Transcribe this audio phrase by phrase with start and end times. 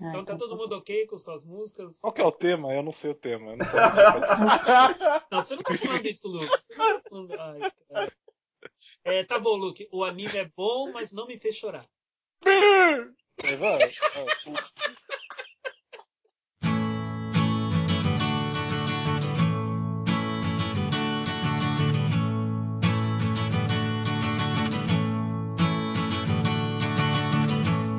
[0.00, 2.00] Ah, Então tá todo mundo ok com suas músicas?
[2.00, 2.72] Qual que é o tema?
[2.72, 3.52] Eu não sei o tema.
[3.52, 3.82] Eu não sei o
[5.30, 6.46] Não, você não tá falando isso, Luke.
[6.46, 7.32] Você não tá falando...
[7.40, 8.12] Ai, cara.
[9.04, 9.88] É, tá bom, Luke.
[9.92, 11.84] O anime é bom, mas não me fez chorar.
[12.44, 13.78] Aí vai.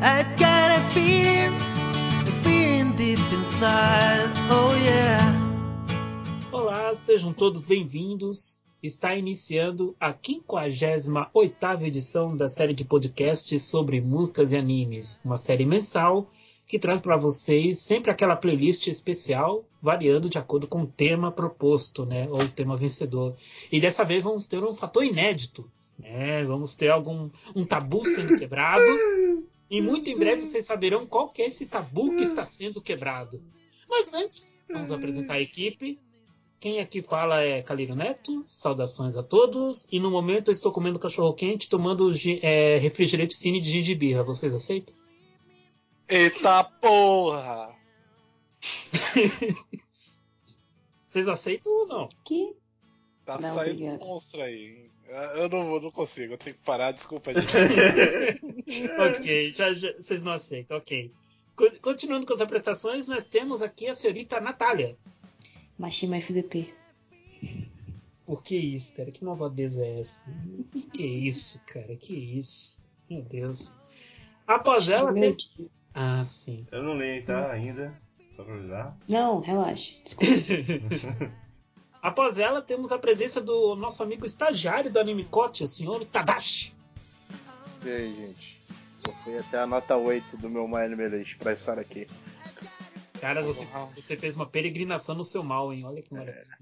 [0.02, 0.24] I
[3.62, 4.70] Oh.
[6.56, 8.64] Olá, sejam todos bem-vindos.
[8.82, 15.66] Está iniciando a 58ª edição da série de podcasts sobre músicas e animes, uma série
[15.66, 16.30] mensal
[16.66, 22.06] que traz para vocês sempre aquela playlist especial, variando de acordo com o tema proposto,
[22.06, 23.36] né, ou o tema vencedor.
[23.70, 26.46] E dessa vez vamos ter um fator inédito, né?
[26.46, 28.86] Vamos ter algum um tabu sendo quebrado.
[29.70, 33.42] E muito em breve vocês saberão qual que é esse tabu que está sendo quebrado.
[33.88, 36.00] Mas antes, vamos apresentar a equipe.
[36.60, 39.88] Quem aqui fala é Calírio Neto, saudações a todos.
[39.92, 44.24] E no momento eu estou comendo cachorro quente, tomando é, refrigerante cine de gengibirra.
[44.24, 44.94] Vocês aceitam?
[46.08, 47.74] Eita porra!
[51.04, 52.10] Vocês aceitam ou não?
[52.26, 52.56] Que?
[53.26, 54.02] Tá Não, saindo obrigado.
[54.04, 54.90] um monstro aí.
[55.36, 57.52] Eu não, eu não consigo, eu tenho que parar, desculpa, gente.
[59.18, 61.12] ok, já, já- vocês não aceitam, ok.
[61.56, 64.96] Co- Continuando com as apresentações, nós temos aqui a senhorita Natália.
[65.78, 66.74] Machima FDP.
[68.26, 69.10] Por que isso, cara?
[69.12, 70.32] Que malvadeza é essa?
[70.94, 71.96] Que isso, cara?
[71.96, 72.80] Que isso?
[73.10, 73.74] Meu Deus.
[74.46, 75.36] Após ela tem...
[75.94, 76.68] Ah, sim.
[76.72, 77.52] Eu não leio, tá?
[77.52, 77.92] Ainda.
[78.36, 78.98] Só pra avisar.
[79.08, 79.92] Não, relaxa.
[80.04, 81.34] Desculpa.
[82.02, 86.74] Após ela, temos a presença do nosso amigo estagiário do Animecote, o senhor Tadashi.
[87.84, 88.62] E aí, gente?
[89.06, 92.08] Eu fui até a nota 8 do meu My Anime List pra estar aqui.
[93.20, 95.84] Cara, você, você fez uma peregrinação no seu mal, hein?
[95.86, 96.58] Olha que maravilha.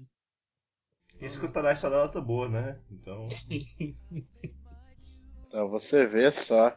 [1.20, 2.80] Isso que o Tadashi só dá nota boa, né?
[2.90, 3.26] Então.
[5.50, 6.76] Pra você ver só.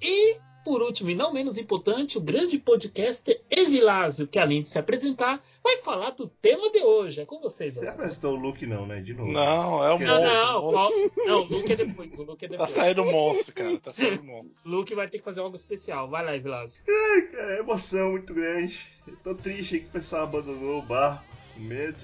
[0.00, 4.78] E, por último e não menos importante, o grande podcaster Evilásio, que além de se
[4.78, 7.20] apresentar, vai falar do tema de hoje.
[7.20, 9.00] É com vocês, Você apresentou o Luke, não, né?
[9.00, 9.32] De novo.
[9.32, 10.32] Não, é o Não, monstro.
[10.32, 11.12] não, o monstro.
[11.16, 12.18] o- não, o Luke é depois.
[12.18, 12.70] O Luke é Tá depois.
[12.70, 13.78] saindo monstro, cara.
[13.78, 14.52] Tá saindo monstro.
[14.66, 16.08] O Luke vai ter que fazer algo especial.
[16.10, 16.84] Vai lá, Evilásio.
[17.32, 18.78] Cara, é emoção muito grande.
[19.06, 21.98] Eu tô triste que o pessoal abandonou o barco com medo.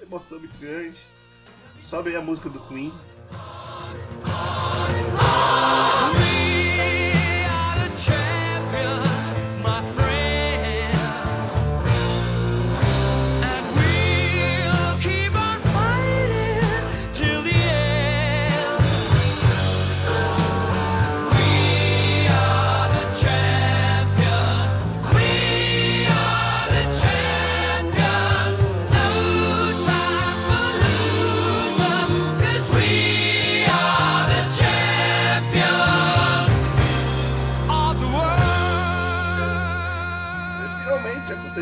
[0.00, 0.96] É emoção muito grande.
[1.80, 2.92] Sobe aí a música do Queen.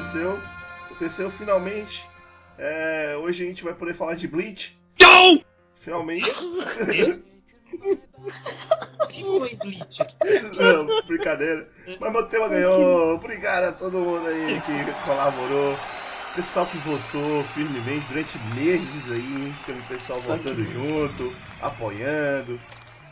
[0.02, 0.38] Aconteceu.
[0.86, 2.04] Aconteceu finalmente.
[2.58, 4.78] É, hoje a gente vai poder falar de Bleach.
[5.80, 6.30] Finalmente.
[9.08, 10.16] Quem falou em Bleach aqui?
[10.60, 11.68] Não, brincadeira.
[11.98, 13.14] Mas meu tema ganhou.
[13.14, 15.76] Obrigado a todo mundo aí que colaborou.
[16.34, 21.30] Pessoal que votou firmemente durante meses aí, pelo pessoal votando junto,
[21.60, 22.58] apoiando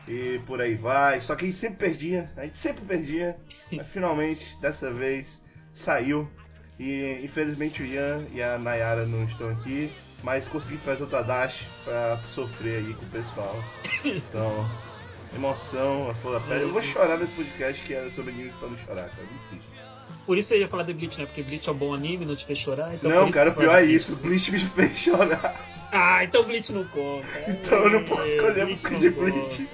[0.08, 1.20] e por aí vai.
[1.20, 3.36] Só que a gente sempre perdia, a gente sempre perdia.
[3.72, 5.42] Mas finalmente, dessa vez,
[5.74, 6.30] saiu.
[6.80, 9.92] E infelizmente o Ian e a Nayara não estão aqui,
[10.22, 13.62] mas consegui trazer o Tadashi pra sofrer aí com o pessoal.
[14.02, 14.66] Então,
[15.36, 16.62] emoção, a flor da pele.
[16.62, 19.28] Eu vou chorar nesse podcast que era sobre animes pra não chorar, cara.
[19.30, 19.68] Muito triste.
[20.24, 21.26] Por isso eu ia falar de Bleach, né?
[21.26, 22.94] Porque Bleach é um bom anime, não te fez chorar.
[22.94, 24.16] Então não, cara, o pior é isso.
[24.16, 25.60] Bleach me fez chorar.
[25.92, 27.26] Ah, então Bleach não conta.
[27.46, 29.32] Então eu não posso escolher Bleach música não de conta.
[29.32, 29.68] Bleach.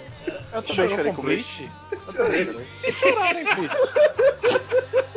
[0.53, 1.71] Eu também chorei com com Bleach?
[1.93, 2.51] Eu também.
[2.81, 3.77] Se chorarem, Bleach.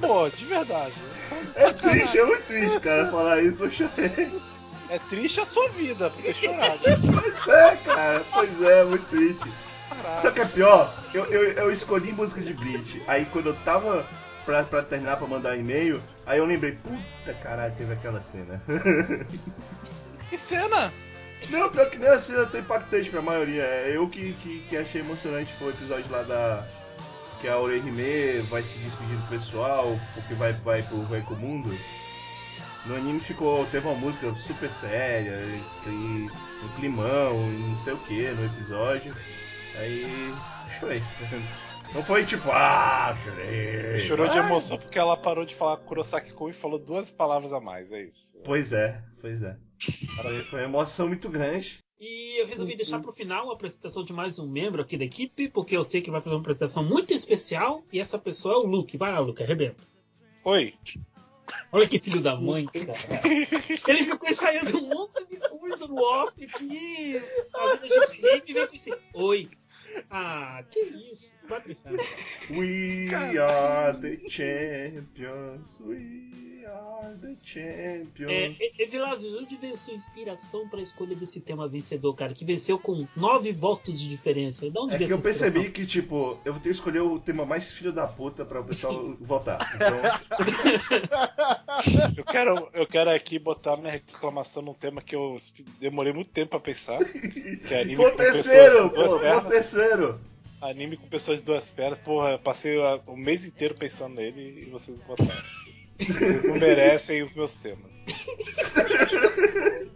[0.00, 0.94] Bom, de verdade.
[1.30, 3.64] Então, É triste, é muito triste, cara, falar isso.
[3.64, 4.40] Eu chorei.
[4.88, 6.78] É triste a sua vida por ter chorado.
[7.12, 8.24] Pois é, cara.
[8.32, 9.52] Pois é, muito triste.
[9.88, 10.22] Caralho.
[10.22, 10.94] Sabe o que é pior?
[11.14, 13.02] Eu, eu, eu escolhi música de Bleach.
[13.06, 14.06] Aí quando eu tava
[14.44, 18.60] pra, pra terminar pra mandar e-mail, aí eu lembrei, puta caralho, teve aquela cena.
[20.28, 20.92] Que cena?
[21.50, 23.62] Não, pior que nem a cena tão impactante pra maioria.
[23.62, 26.66] É eu que, que, que achei emocionante foi o episódio lá da.
[27.40, 31.70] Que a Orihime vai se despedir do pessoal, porque vai, vai pro Reiko Mundo.
[32.86, 33.66] No anime ficou.
[33.66, 35.38] teve uma música super séria,
[35.86, 39.14] e, um climão, não sei o que no episódio.
[39.76, 40.34] Aí
[40.78, 41.02] chorei.
[41.92, 43.98] Não foi tipo, ah, chorei.
[44.00, 47.52] Chorou de Ah, emoção porque ela parou de falar Kurosaki Kun e falou duas palavras
[47.52, 48.38] a mais, é isso.
[48.44, 49.56] Pois é, pois é.
[50.22, 51.80] Foi, foi uma emoção muito grande.
[52.00, 55.50] E eu resolvi deixar pro final a apresentação de mais um membro aqui da equipe,
[55.50, 58.66] porque eu sei que vai fazer uma apresentação muito especial, e essa pessoa é o
[58.66, 58.96] Luke.
[58.96, 59.86] Vai lá, Luke, arrebenta.
[60.42, 60.72] Oi.
[61.70, 63.20] Olha que filho da mãe, cara.
[63.86, 67.20] Ele ficou ensaiando um monte de coisa no off aqui,
[67.52, 69.50] fazendo a gente rir, e veio com esse Oi.
[70.08, 71.34] Ah, que isso.
[71.68, 71.98] Inferno.
[72.50, 73.06] We
[73.38, 78.30] are the champions, we are the champions.
[78.60, 82.32] É, Evilásio, onde veio sua inspiração pra escolha desse tema vencedor, cara?
[82.32, 84.70] Que venceu com nove votos de diferença.
[84.70, 87.18] De onde É veio que eu percebi que, tipo, eu vou ter que escolher o
[87.18, 89.74] tema mais filho da puta pra o pessoal votar.
[89.74, 89.96] Então,
[92.16, 95.36] Eu quero, eu quero aqui botar minha reclamação num tema que eu
[95.78, 97.04] demorei muito tempo pra pensar.
[97.04, 100.20] Que é anime foi o com pessoas pô, o terceiro.
[100.60, 101.98] Anime com pessoas de duas pernas.
[101.98, 102.76] Porra, eu passei
[103.06, 105.42] o mês inteiro pensando nele e vocês votaram.
[105.98, 107.90] Vocês não merecem os meus temas.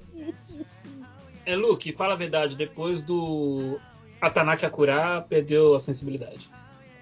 [1.47, 2.57] É, Luke, fala a verdade.
[2.57, 3.79] Depois do
[4.21, 6.51] Atanaka Akura, perdeu a sensibilidade.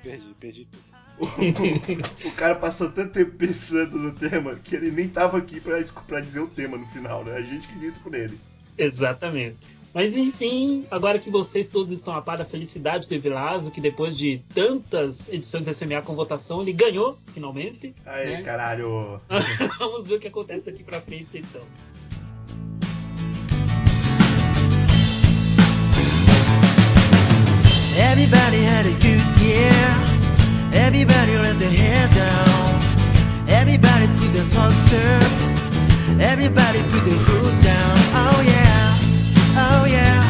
[0.02, 0.92] Perdi, perdi tudo.
[2.26, 6.20] O cara passou tanto tempo pensando no tema que ele nem tava aqui pra, pra
[6.20, 7.36] dizer o tema no final, né?
[7.36, 8.38] A gente que disse por ele.
[8.76, 9.68] Exatamente.
[9.94, 14.16] Mas enfim, agora que vocês todos estão a par da felicidade do Evilásio, que depois
[14.16, 17.94] de tantas edições do SMA com votação, ele ganhou, finalmente.
[18.06, 18.42] Aí, né?
[18.42, 19.20] caralho.
[19.78, 21.62] Vamos ver o que acontece daqui pra frente, então.
[27.98, 30.12] Everybody had a good year.
[30.72, 33.48] Everybody let their hair down.
[33.48, 36.20] Everybody put their socks up.
[36.20, 37.98] Everybody put their hood down.
[38.14, 38.71] Oh yeah.
[39.54, 40.21] Oh yeah.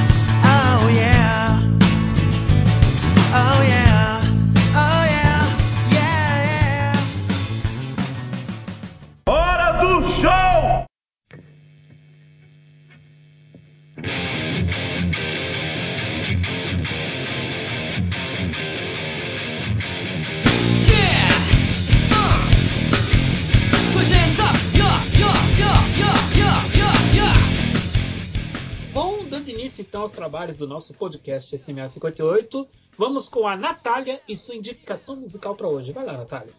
[29.62, 32.66] Início então aos trabalhos do nosso podcast SMA 58,
[32.98, 35.92] vamos com a Natália e sua indicação musical pra hoje.
[35.92, 36.52] Vai lá, Natália.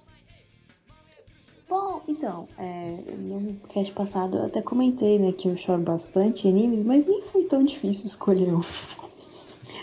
[1.68, 6.82] Bom, então, é, no cast passado eu até comentei, né, que eu choro bastante animes,
[6.82, 8.62] mas nem foi tão difícil escolher um.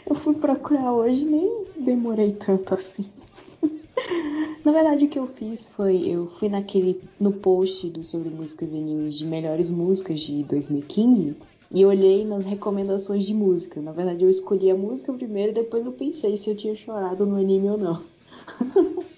[0.08, 3.06] Eu fui procurar hoje nem demorei tanto assim.
[4.64, 8.72] Na verdade, o que eu fiz foi, eu fui naquele, no post do sobre músicas
[8.72, 11.36] e animes de melhores músicas de 2015
[11.70, 13.80] e olhei nas recomendações de música.
[13.80, 17.24] Na verdade, eu escolhi a música primeiro e depois eu pensei se eu tinha chorado
[17.24, 18.02] no anime ou não.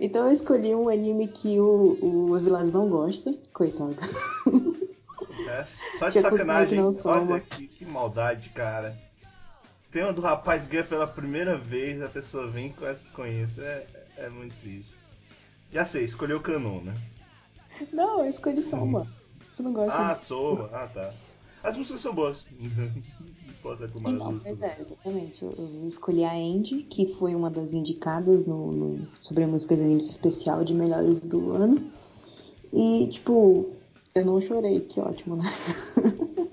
[0.00, 3.96] Então eu escolhi um anime que o, o Evilás não gosta, coitado.
[5.48, 5.64] É,
[5.98, 6.78] só de sacanagem.
[7.04, 8.96] Olha que, que maldade, cara.
[9.90, 13.58] Tem uma do rapaz ganha pela primeira vez, a pessoa vem com essas conheças.
[13.58, 13.86] É,
[14.18, 14.92] é muito triste.
[15.72, 16.94] Já sei, escolheu o canon, né?
[17.92, 19.06] Não, eu escolhi Soma.
[19.56, 20.16] Tu não gosta Ah?
[20.16, 20.68] Soma.
[20.72, 21.12] Ah, tá.
[21.62, 22.44] As músicas são boas.
[22.60, 24.58] Não posso das Então, músicas.
[24.58, 25.44] pois é, exatamente.
[25.44, 29.82] Eu, eu escolhi a Andy, que foi uma das indicadas no, no sobre músicas e
[29.82, 31.82] animes especial de melhores do ano.
[32.72, 33.70] E, tipo,
[34.14, 35.44] eu não chorei, que ótimo, né?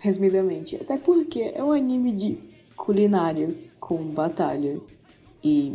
[0.00, 0.76] Resumidamente.
[0.76, 2.38] Até porque é um anime de
[2.76, 4.80] culinária com batalha.
[5.42, 5.74] E,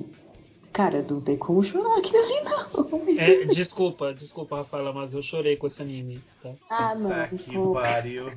[0.74, 3.02] cara, não tem como chorar aqui ali, não.
[3.18, 6.52] É, desculpa, desculpa, Rafaela, mas eu chorei com esse anime, tá?
[6.70, 7.10] Ah, não.
[7.10, 8.34] Tá que pariu.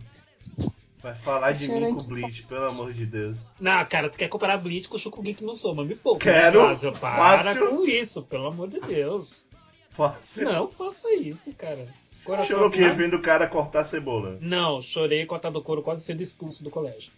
[1.02, 2.02] Vai falar de mim com.
[2.04, 3.38] Bleach, pelo amor de Deus.
[3.60, 5.84] Não, cara, você quer comparar Bleach com o Shokugeki no Soma?
[5.84, 6.24] Me poupa.
[6.24, 6.58] Quero.
[6.60, 7.68] Evilásio, para Fácil.
[7.68, 9.46] com isso, pelo amor de Deus.
[9.90, 10.44] Fácil.
[10.44, 11.88] Não faça isso, cara.
[12.24, 14.36] Coração Chorou que vendo o cara cortar cebola.
[14.40, 17.12] Não, chorei cortado couro quase sendo expulso do colégio.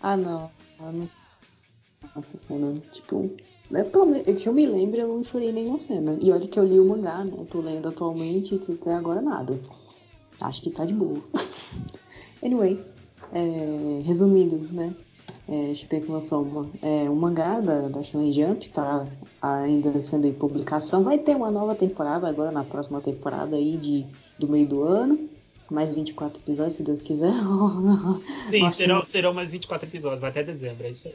[0.00, 0.50] Ah, não.
[0.78, 1.10] Ah, não.
[2.14, 3.36] Nossa cena, tipo.
[3.72, 6.18] É, pelo menos, que eu me lembro, eu não chorei nenhuma cena.
[6.20, 7.32] E olha que eu li o mangá, né?
[7.50, 9.58] Tô lendo atualmente e até agora nada.
[10.40, 11.18] Acho que tá de boa.
[12.42, 12.80] anyway,
[13.32, 14.94] é, resumindo, né?
[15.46, 19.06] É, Shokugeki no Soma é um mangá da, da Shonen Jump, tá
[19.42, 21.04] ainda sendo em publicação.
[21.04, 24.06] Vai ter uma nova temporada agora, na próxima temporada aí de,
[24.38, 25.28] do meio do ano.
[25.70, 27.32] Mais 24 episódios, se Deus quiser.
[28.42, 31.14] Sim, Nossa, serão, serão mais 24 episódios, vai até dezembro, é isso aí.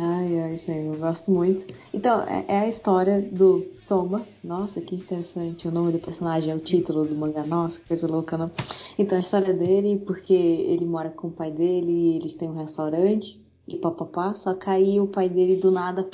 [0.00, 1.66] Ai, ai, aí, eu gosto muito.
[1.92, 4.24] Então, é, é a história do Soma.
[4.44, 5.66] Nossa, que interessante.
[5.66, 7.44] O nome do personagem é o título do mangá.
[7.44, 8.50] Nossa, que coisa louca, não?
[8.96, 13.44] Então, a história dele, porque ele mora com o pai dele, eles têm um restaurante,
[13.66, 14.34] e papapá.
[14.36, 16.08] Só que aí o pai dele do nada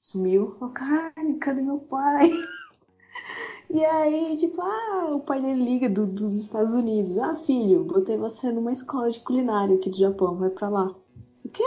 [0.00, 0.56] sumiu.
[0.60, 2.30] Eu, caralho, cadê meu pai?
[3.70, 7.16] E aí, tipo, ah, o pai dele liga do- dos Estados Unidos.
[7.16, 10.94] Ah, filho, botei você numa escola de culinária aqui do Japão, vai pra lá.
[11.42, 11.64] O quê?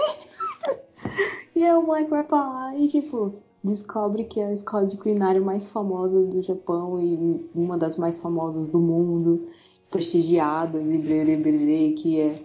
[1.56, 4.98] E aí o moleque vai pra lá e, tipo, descobre que é a escola de
[4.98, 9.48] culinária mais famosa do Japão e uma das mais famosas do mundo,
[9.90, 12.44] prestigiadas e brerê, brerê, que é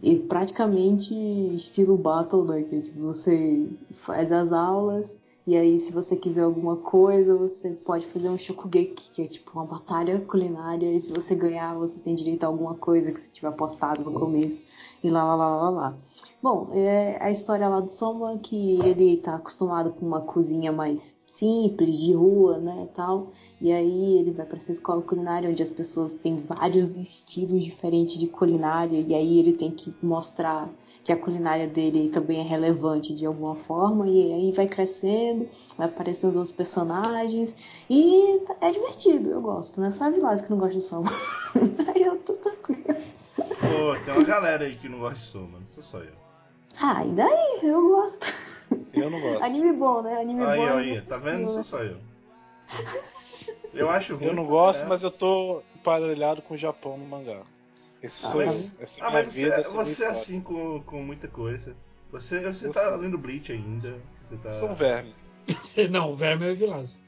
[0.00, 1.14] e praticamente
[1.54, 2.62] estilo battle, né?
[2.62, 3.68] Que tipo, você
[4.04, 9.10] faz as aulas e aí se você quiser alguma coisa, você pode fazer um shokugeki,
[9.12, 12.74] que é tipo uma batalha culinária, e se você ganhar, você tem direito a alguma
[12.74, 14.62] coisa que você tiver apostado no começo,
[15.02, 15.94] e lá lá lá lá lá.
[16.42, 21.16] Bom, é a história lá do Soma que ele tá acostumado com uma cozinha mais
[21.24, 23.28] simples, de rua, né, tal.
[23.60, 28.18] E aí ele vai para essa escola culinária onde as pessoas têm vários estilos diferentes
[28.18, 30.68] de culinária e aí ele tem que mostrar
[31.04, 35.86] que a culinária dele também é relevante de alguma forma e aí vai crescendo, vai
[35.86, 37.54] aparecendo os personagens
[37.88, 39.92] e é divertido, eu gosto, né?
[39.92, 41.12] Sabe lá que não gosta de Soma.
[41.94, 42.96] aí eu tô tranquila.
[43.36, 46.31] Pô, tem uma galera aí que não gosta de Soma, não sou só eu.
[46.80, 47.58] Ah, e daí?
[47.62, 48.26] Eu gosto.
[48.94, 49.42] Eu não gosto.
[49.44, 50.20] Anime bom, né?
[50.20, 50.76] Anime Aí, bom.
[50.78, 51.48] aí, tá vendo?
[51.50, 51.98] Sou só eu.
[53.74, 54.26] Eu acho ruim.
[54.26, 54.86] Eu não gosto, é.
[54.86, 57.42] mas eu tô emparelhado com o Japão no mangá.
[58.02, 58.46] Esse Ah, sou eu.
[58.46, 61.02] mas- Essa é Ah, minha mas você, vida, essa é você é assim com, com
[61.02, 61.76] muita coisa.
[62.10, 62.96] Você, você Eu tá sou.
[62.96, 63.98] lendo Bleach ainda.
[64.24, 64.48] Você tá...
[64.48, 65.14] Eu sou um verme.
[65.48, 67.00] Você- Não, o verme é o Vilazo.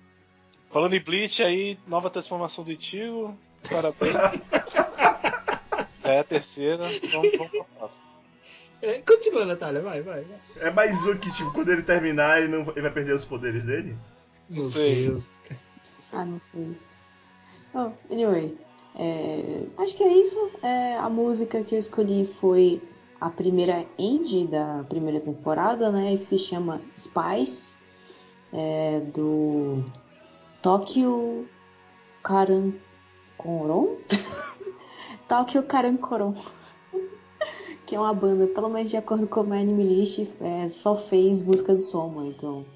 [0.70, 3.36] Falando em Bleach aí, nova transformação do Ichigo.
[3.70, 4.14] Parabéns.
[6.04, 6.78] é a terceira.
[7.12, 8.04] Vamos, vamos pra próxima.
[8.84, 10.24] É, continua, Natália, vai, vai.
[10.24, 10.40] vai.
[10.68, 13.64] É mais um que, tipo, quando ele terminar, ele, não, ele vai perder os poderes
[13.64, 13.96] dele?
[14.48, 15.06] Meu sei.
[15.06, 15.42] Deus.
[16.12, 16.76] Ah, não sei.
[17.74, 18.56] Oh, anyway,
[18.94, 20.50] é, acho que é isso.
[20.62, 22.80] É, a música que eu escolhi foi
[23.20, 26.16] a primeira end da primeira temporada, né?
[26.16, 27.74] Que se chama Spice,
[28.52, 29.82] é, do
[30.62, 31.48] Tokyo
[32.22, 33.96] Karankoron?
[35.26, 36.36] Tokyo Karankoron.
[37.94, 41.40] Que é uma banda, pelo menos de acordo com meu anime list, é, só fez
[41.40, 42.66] música do Soma, então,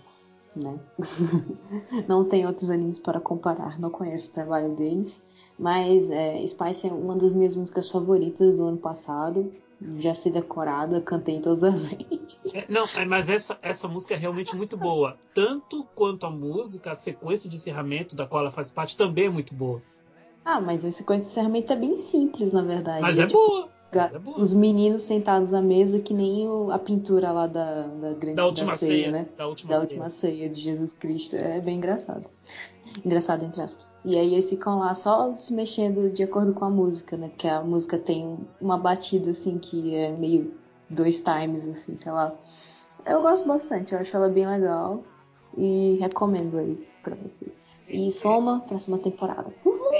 [0.55, 0.79] né?
[2.07, 5.21] não tem outros animes para comparar, não conheço o trabalho deles.
[5.59, 9.53] Mas é, Spice é uma das minhas músicas favoritas do ano passado.
[9.97, 12.37] Já sei decorada, cantei em todas as vezes.
[12.55, 15.17] É, não, é, mas essa, essa música é realmente muito boa.
[15.35, 19.31] Tanto quanto a música, a sequência de encerramento da qual ela faz parte também é
[19.31, 19.83] muito boa.
[20.45, 23.03] Ah, mas esse encerramento é bem simples, na verdade.
[23.03, 23.78] Mas é tipo, boa.
[23.92, 24.40] É.
[24.40, 28.47] Os meninos sentados à mesa, que nem o- a pintura lá da, da grande Da
[28.47, 29.28] última ceia, ceia, né?
[29.37, 29.88] Da última da ceia.
[29.88, 31.37] última ceia de Jesus Cristo.
[31.37, 32.26] É bem engraçado.
[33.04, 33.90] Engraçado, entre aspas.
[34.04, 37.28] E aí eles ficam lá só se mexendo de acordo com a música, né?
[37.28, 40.52] Porque a música tem uma batida, assim, que é meio
[40.90, 42.35] dois times, assim, sei lá.
[43.07, 45.02] Eu gosto bastante, eu acho ela bem legal.
[45.57, 47.52] E recomendo aí pra vocês.
[47.88, 49.50] E soma, próxima temporada.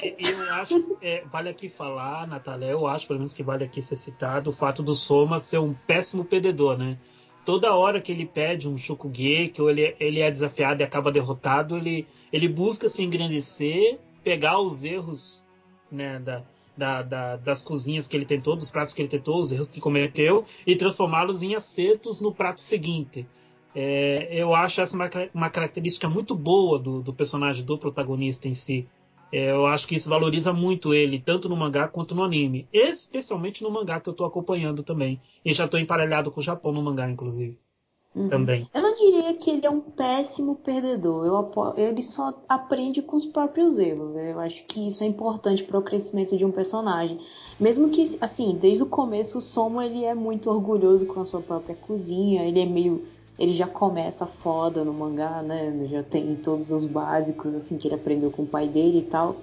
[0.03, 3.81] E eu acho, é, vale aqui falar, Natália, eu acho, pelo menos que vale aqui
[3.83, 6.99] ser citado, o fato do Soma ser um péssimo perdedor, né?
[7.45, 11.77] Toda hora que ele pede um Shokugeki ou ele, ele é desafiado e acaba derrotado,
[11.79, 15.43] ele, ele busca se engrandecer, pegar os erros
[15.91, 16.43] né, da,
[16.77, 19.81] da, da- das cozinhas que ele tentou, dos pratos que ele tentou, os erros que
[19.81, 23.27] cometeu, e transformá-los em acertos no prato seguinte.
[23.75, 28.55] É, eu acho essa uma, uma característica muito boa do, do personagem, do protagonista em
[28.55, 28.89] si.
[29.31, 32.67] É, eu acho que isso valoriza muito ele, tanto no mangá quanto no anime.
[32.73, 35.21] Especialmente no mangá que eu tô acompanhando também.
[35.45, 37.59] E já tô emparelhado com o Japão no mangá, inclusive.
[38.15, 38.29] Uhum.
[38.29, 38.69] Também.
[38.75, 41.27] Eu não diria que ele é um péssimo perdedor.
[41.27, 44.17] Eu ele só aprende com os próprios erros.
[44.17, 47.21] Eu acho que isso é importante para o crescimento de um personagem.
[47.61, 51.41] Mesmo que, assim, desde o começo o Somo ele é muito orgulhoso com a sua
[51.41, 52.45] própria cozinha.
[52.45, 53.07] Ele é meio,
[53.39, 55.87] ele já começa foda no mangá, né?
[55.89, 59.37] Já tem todos os básicos assim que ele aprendeu com o pai dele e tal.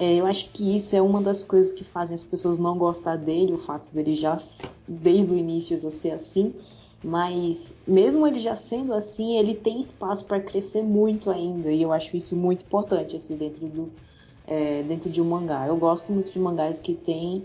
[0.00, 3.16] É, Eu acho que isso é uma das coisas que fazem as pessoas não gostar
[3.16, 4.38] dele, o fato dele já
[4.86, 6.52] desde o início já ser assim.
[7.02, 11.70] Mas mesmo ele já sendo assim, ele tem espaço para crescer muito ainda.
[11.70, 13.92] E eu acho isso muito importante assim dentro do
[14.46, 15.66] é, dentro de um mangá.
[15.66, 17.44] Eu gosto muito de mangás que tem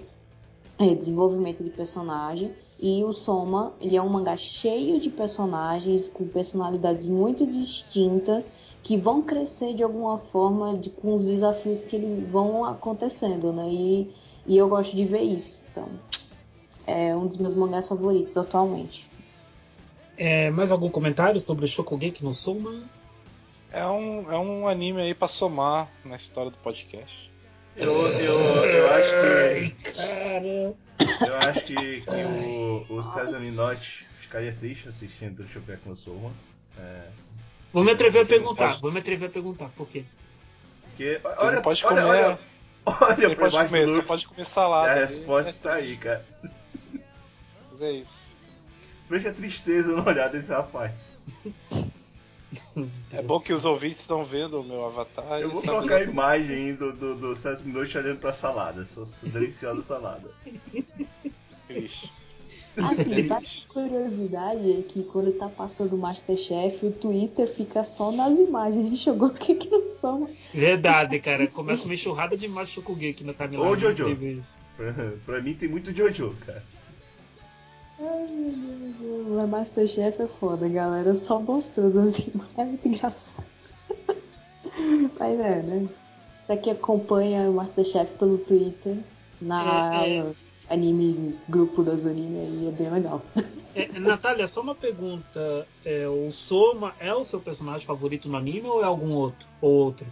[0.77, 2.51] é, desenvolvimento de personagem.
[2.81, 8.95] E o Soma, ele é um mangá cheio de personagens com personalidades muito distintas que
[8.95, 13.67] vão crescer de alguma forma de, com os desafios que eles vão acontecendo, né?
[13.69, 14.15] E,
[14.48, 15.59] e eu gosto de ver isso.
[15.69, 15.89] Então,
[16.88, 19.09] é um dos meus mangás favoritos atualmente.
[20.17, 22.83] É, mais algum comentário sobre o Shokugeki no Soma?
[23.71, 27.29] É um, é um anime aí pra somar na história do podcast.
[27.75, 29.91] Eu, eu, eu acho que.
[29.93, 30.75] Cara.
[31.25, 36.31] Eu acho que, que o, o César Minotti ficaria triste assistindo o Shokugeki no Soma.
[36.77, 37.07] É,
[37.73, 40.03] Vou me atrever a Ele perguntar, pode- vou me atrever a perguntar, por quê?
[40.83, 42.09] Porque, Ele olha, pode olha, comer.
[42.09, 42.39] olha,
[42.85, 44.91] olha ele pra pode baixo comer, do pode comer salada.
[44.91, 46.25] A resposta está aí, cara.
[47.71, 48.19] Mas é isso.
[49.09, 50.93] Veja a tristeza no olhar desse rapaz.
[53.13, 55.39] É bom que os ouvintes estão vendo o meu avatar.
[55.39, 58.86] Eu vou colocar a imagem do, do, do Noite olhando pra salada.
[58.86, 60.29] Sua deliciosa salada.
[61.68, 62.12] Triste.
[62.77, 63.27] Assim, triste.
[63.27, 68.39] sabe a curiosidade é que quando tá passando o Masterchef, o Twitter fica só nas
[68.39, 70.29] imagens de jogou o que que não são.
[70.53, 71.48] Verdade, cara.
[71.48, 73.72] Começa uma enxurrada de macho Shokugeki aqui na timeline.
[73.72, 74.06] Ô, Jojo.
[75.25, 76.63] Pra mim tem muito Jojo, cara.
[78.01, 81.15] Ai, Masterchef é foda, galera.
[81.15, 83.15] Só mostrando assim, é muito engraçado.
[85.20, 85.89] Mas é, né?
[86.48, 88.98] Pra quem acompanha o Masterchef pelo Twitter,
[89.41, 90.32] na É, é.
[90.70, 93.22] anime, grupo das anime aí, é bem legal.
[93.75, 95.68] É, Natália, só uma pergunta.
[95.86, 99.48] É, o Soma é o seu personagem favorito no anime ou é algum outro?
[99.62, 100.08] Ou outro?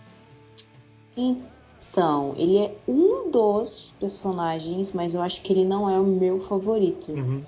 [1.15, 6.39] Então, ele é um dos personagens, mas eu acho que ele não é o meu
[6.41, 7.11] favorito.
[7.11, 7.43] Uhum.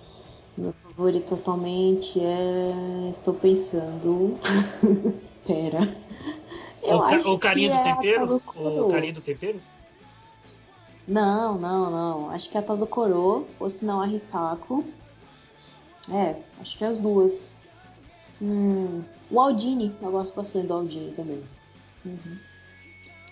[0.99, 3.09] Favorito atualmente é.
[3.09, 4.37] Estou pensando.
[5.47, 5.95] Pera.
[6.83, 8.41] Eu o, ca- o carinha do é tempero?
[8.53, 9.61] O carinha do tempero?
[11.07, 12.29] Não, não, não.
[12.31, 14.83] Acho que é a tal do Koro, ou se não a Risako.
[16.11, 17.49] É, acho que é as duas.
[18.41, 19.01] Hum,
[19.31, 21.41] o Aldini, eu gosto bastante do Aldini também.
[22.05, 22.37] Uhum.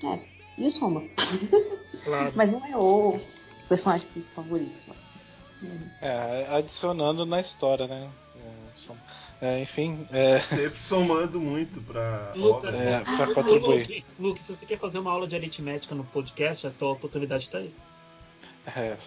[0.05, 0.19] É,
[0.57, 1.03] e o Soma.
[2.03, 2.31] Claro.
[2.35, 3.17] Mas não é o
[3.67, 4.79] personagem favorito.
[4.85, 4.93] Só.
[6.01, 8.09] É, adicionando na história, né?
[9.41, 12.77] É, é, enfim, é, Sempre somando muito pra Luca, obra.
[12.77, 13.77] é, pra contribuir.
[13.79, 17.49] Luke, Luke, se você quer fazer uma aula de aritmética no podcast, a tua oportunidade
[17.49, 17.73] tá aí.
[18.75, 18.97] É,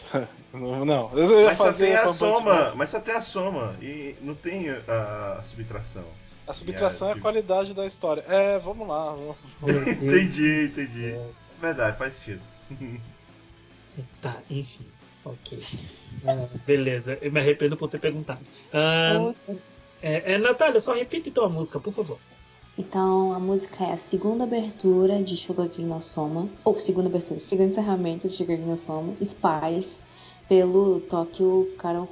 [0.54, 1.10] não,
[1.46, 5.42] Mas só tem a soma, mas só tem a soma e não tem a, a
[5.44, 6.04] subtração.
[6.46, 8.24] A subtração é a tipo- qualidade da história.
[8.28, 9.10] É, vamos lá.
[9.12, 9.36] vamos-
[10.02, 11.24] entendi, entendi.
[11.60, 12.40] Verdade, faz sentido.
[14.20, 14.86] Tá, enfim.
[15.24, 15.62] Ok.
[16.26, 18.40] Ah, beleza, eu me arrependo por ter perguntado.
[18.72, 19.32] Ah,
[20.02, 22.18] é, é, Natália, só repita então a música, por favor.
[22.78, 27.70] Então, a música é a segunda abertura de Shogeki no Soma, ou segunda abertura, segundo
[27.70, 29.98] encerramento de Shogeki no Soma, Spies,
[30.48, 32.08] pelo Tokyo Karon.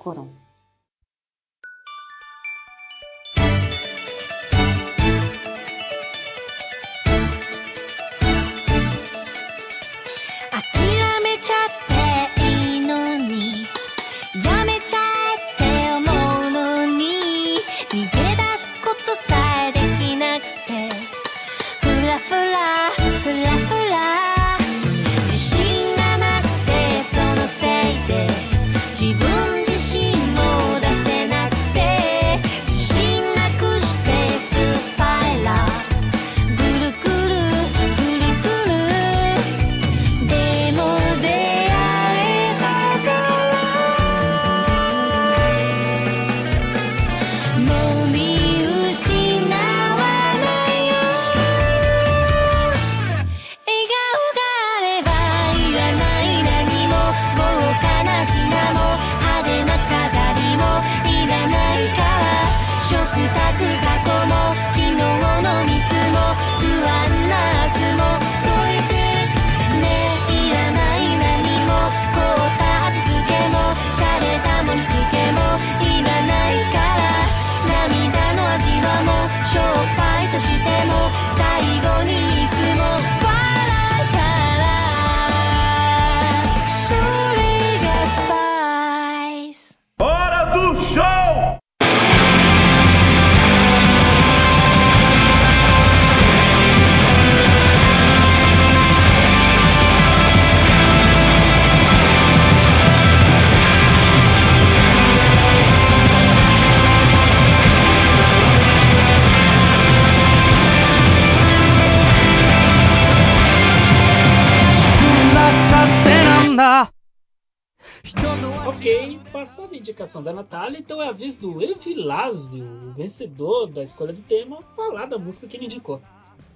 [120.23, 125.07] Da Natália, então é a vez do Evilásio, o vencedor da escolha do tema, falar
[125.07, 126.01] da música que ele indicou.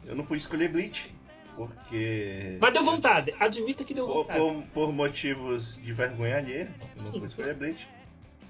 [0.06, 1.14] Eu não pude escolher Bleach,
[1.56, 2.56] porque.
[2.60, 4.38] Mas deu vontade, admita que deu Por, vontade.
[4.40, 7.88] por- por motivos de vergonha alheia, eu não pude escolher Bleach.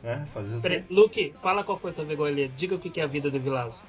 [0.03, 0.27] Né?
[0.35, 0.85] Fazer o Peraí?
[0.91, 2.49] Luke, fala qual foi essa vergonha ali.
[2.57, 3.87] Diga o que que é a vida do Evilásio.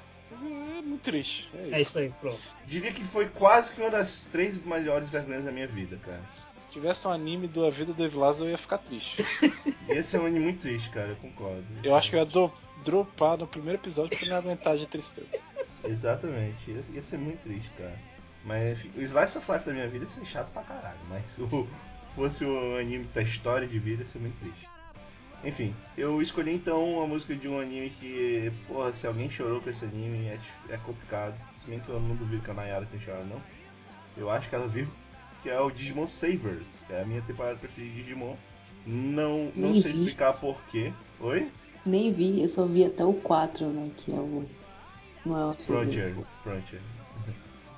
[0.78, 1.48] É muito triste.
[1.54, 1.74] É isso.
[1.74, 2.40] É isso aí, pronto.
[2.68, 6.22] Diria que foi quase que uma das três maiores vergonhas da minha vida, cara.
[6.74, 9.22] Se tivesse um anime do A Vida do Evilás, eu ia ficar triste.
[9.88, 11.62] Esse é um anime muito triste, cara, eu concordo.
[11.84, 12.50] Eu acho que eu ia do-
[12.84, 15.38] dropar no primeiro episódio pra não aguentar de tristeza.
[15.86, 16.68] Exatamente.
[16.72, 17.96] Ia, ia ser muito triste, cara.
[18.44, 20.98] Mas enfim, o Slice of Life da minha vida ia ser chato pra caralho.
[21.08, 21.46] Mas se
[22.16, 24.68] fosse um anime da história de vida, ia ser muito triste.
[25.44, 29.70] Enfim, eu escolhi então a música de um anime que, porra, se alguém chorou com
[29.70, 31.36] esse anime é, é complicado.
[31.62, 33.40] Se bem que eu não duvido que a Nayara tenha chorado, não.
[34.16, 34.88] Eu acho que ela viu,
[35.44, 36.66] que é o Digimon Savers.
[36.88, 38.34] É a minha temporada preferida de Digimon.
[38.86, 39.98] Não, não Nem sei vi.
[39.98, 40.90] explicar porquê.
[41.20, 41.48] Oi?
[41.84, 43.90] Nem vi, eu só vi até o 4, né?
[43.98, 44.46] Que é o.
[45.24, 46.14] Não é o Frontier.
[46.42, 46.80] Frontier.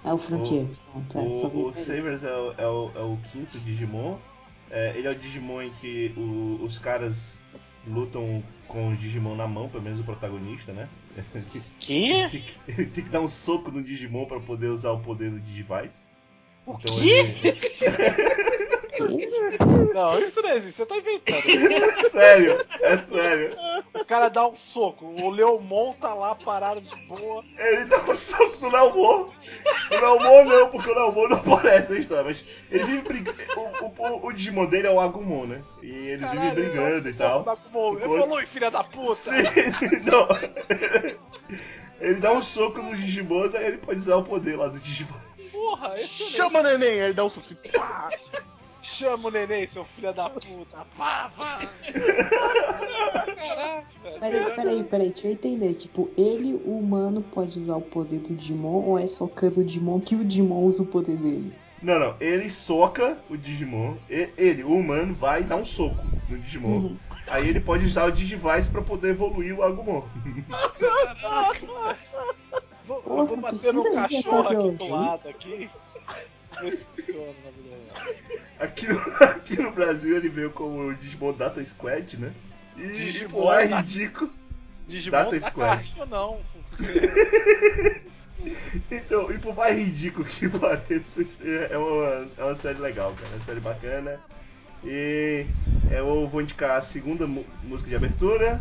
[0.05, 0.67] É o Frontier.
[0.93, 1.75] Pronto, é, O, o.
[1.75, 4.17] Savers é o, é o- é o quinto Digimon.
[4.71, 7.37] É, ele é o Digimon em que o- os caras
[7.85, 10.89] lutam com o Digimon na mão, pelo menos o protagonista, né?
[11.81, 11.93] Que?
[12.13, 15.01] Ele tem que- ele tem que dar um soco no Digimon pra poder usar o
[15.01, 16.03] poder do Digivice.
[16.69, 17.27] Então quê?
[18.99, 19.17] ele.
[19.95, 21.37] Não, isso não existe, você tá inventando.
[21.39, 23.57] É sério, é sério.
[23.95, 27.43] O cara dá um soco, o Leomon tá lá parado de boa.
[27.59, 29.29] Ele dá um soco no Leomon.
[29.91, 33.39] O Leomon não, porque o Leomon não aparece na história, mas ele vive brigando.
[33.57, 35.63] O, o- o Digimon dele é o Agumon, né?
[35.83, 37.49] E eles Caralho, vivem ele dá um brigando e tal.
[37.49, 37.95] Agumon.
[37.95, 39.15] Enquanto- Evolui, filha da puta!
[39.47, 40.29] Sim, não.
[42.01, 45.19] Ele dá um soco nos Digimons, aí ele pode usar o poder lá do Digimon.
[45.51, 46.37] Porra, excelente.
[46.37, 48.11] Chama o neném, aí ele dá um soco assim, pá!
[48.83, 50.87] Chama o neném, seu filho da puta.
[50.97, 51.59] Pá, pá.
[53.37, 53.87] Caraca.
[54.21, 55.75] Peraí, peraí, peraí, deixa eu entender.
[55.75, 60.01] Tipo, ele, o humano, pode usar o poder do Digimon ou é socando o Digimon
[60.01, 61.53] que o Digimon usa o poder dele?
[61.87, 62.17] Não, não.
[62.19, 63.97] Ele soca o Digimon.
[64.11, 66.69] e- Ele, o humano, vai dar um soco no Digimon.
[66.79, 66.97] Uhum.
[67.29, 70.03] Aí ele pode usar o Digivice pra poder evoluir o Agumon.
[72.87, 75.71] Vou, eu Porra, vou bater no cachorro aqui do lado aqui.
[76.61, 78.07] Ver se funciona na vida real.
[78.61, 82.33] Aqui no, aqui no Brasil ele veio como o Digimon Data Squad, né?
[82.77, 84.31] E, Digimon lá é Data- ridículo.
[84.89, 85.77] Digimon Data Squad.
[85.95, 86.39] caixa não?
[88.91, 91.25] Então, e por mais ridículo que pareça,
[91.71, 93.33] é uma, é uma série legal, cara.
[93.33, 94.21] É uma série bacana.
[94.85, 95.47] E
[95.91, 98.61] eu vou indicar a segunda música de abertura,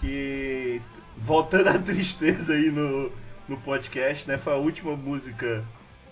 [0.00, 0.80] que
[1.18, 3.12] voltando à tristeza aí no,
[3.48, 4.38] no podcast, né?
[4.38, 5.64] Foi a última música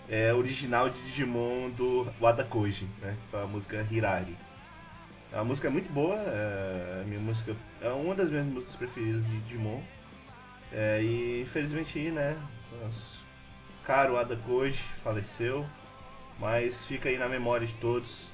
[0.07, 3.15] é, original de Digimon do Wada Koji, né?
[3.31, 4.37] Foi a música Hirari.
[5.31, 9.39] A música é muito boa, é, minha música, é uma das minhas músicas preferidas de
[9.41, 9.81] Digimon.
[10.71, 12.37] É, e infelizmente aí, né?
[12.81, 13.19] Nosso
[13.83, 15.65] caro Ada Koji faleceu,
[16.39, 18.29] mas fica aí na memória de todos.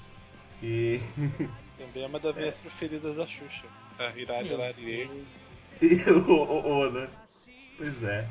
[0.61, 0.99] E,
[1.77, 3.65] Também é uma das minhas preferidas da Xuxa.
[3.97, 5.89] A Hirari céu.
[5.89, 7.09] e o, Oda.
[7.77, 8.27] Pois é.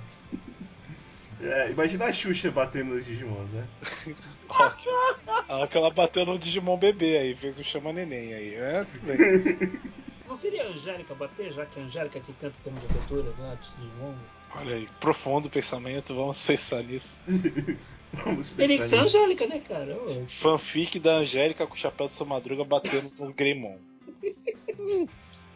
[1.43, 3.67] É, Imagina a Xuxa batendo nos Digimons, né?
[4.49, 4.93] Ótimo.
[5.49, 8.55] A hora que ela bateu no Digimon bebê aí, fez o chama neném aí.
[8.55, 8.81] É,
[10.27, 13.23] Não seria a Angélica bater, já que a Angélica que canta o tema de abertura
[13.23, 14.15] do Digimon?
[14.55, 17.17] Olha aí, profundo pensamento, vamos pensar nisso.
[18.25, 19.03] Vamos Teria que ser a.
[19.03, 19.97] Angélica, né, cara?
[20.25, 23.77] Fanfic da Angélica com o chapéu de sua madruga batendo no Greymon.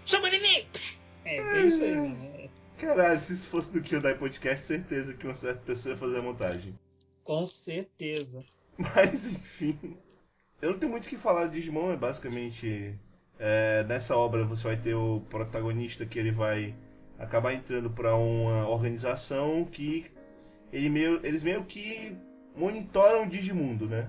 [0.04, 0.66] Chama neném!
[1.24, 2.50] É, bem isso aí, né?
[2.78, 6.22] Caralho, se isso fosse do Kyodai Podcast, certeza que uma certa pessoa ia fazer a
[6.22, 6.78] montagem.
[7.22, 8.44] Com certeza.
[8.76, 9.96] Mas enfim.
[10.61, 12.98] Eu não tenho muito o que falar de Digimon, é basicamente.
[13.38, 16.74] É, nessa obra você vai ter o protagonista que ele vai
[17.18, 20.07] acabar entrando para uma organização que
[20.72, 22.16] ele meio, eles meio que
[22.55, 24.09] monitoram o Digimundo, né?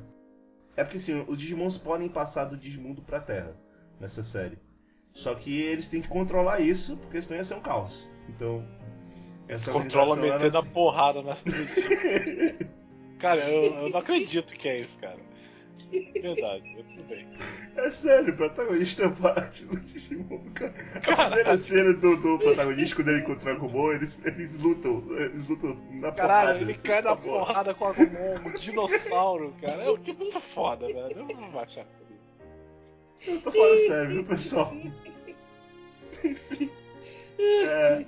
[0.75, 3.55] É porque assim, os Digimons podem passar do Digimundo pra Terra
[3.99, 4.57] nessa série.
[5.13, 8.07] Só que eles têm que controlar isso, porque senão ia ser um caos.
[8.29, 8.63] Então.
[9.47, 11.35] Essa Controla metendo a ela- porrada na
[13.19, 15.17] Cara, eu, eu não acredito que é isso, cara.
[15.91, 17.27] Verdade, eu bem.
[17.77, 20.73] É sério, o protagonista parte do Digimon, cara.
[20.95, 25.03] A primeira cena do, do protagonista, quando ele encontra o Agumon, eles, eles lutam.
[25.17, 26.61] Eles lutam na Caralho, porrada.
[26.61, 29.83] ele assim, cai na tá porrada com o Agumon, um dinossauro, cara.
[29.83, 31.11] É muito foda, velho.
[31.11, 32.09] Eu não vou achar isso.
[33.27, 34.73] Eu tô falando sério, viu, pessoal?
[36.23, 36.69] Enfim.
[37.39, 38.05] É,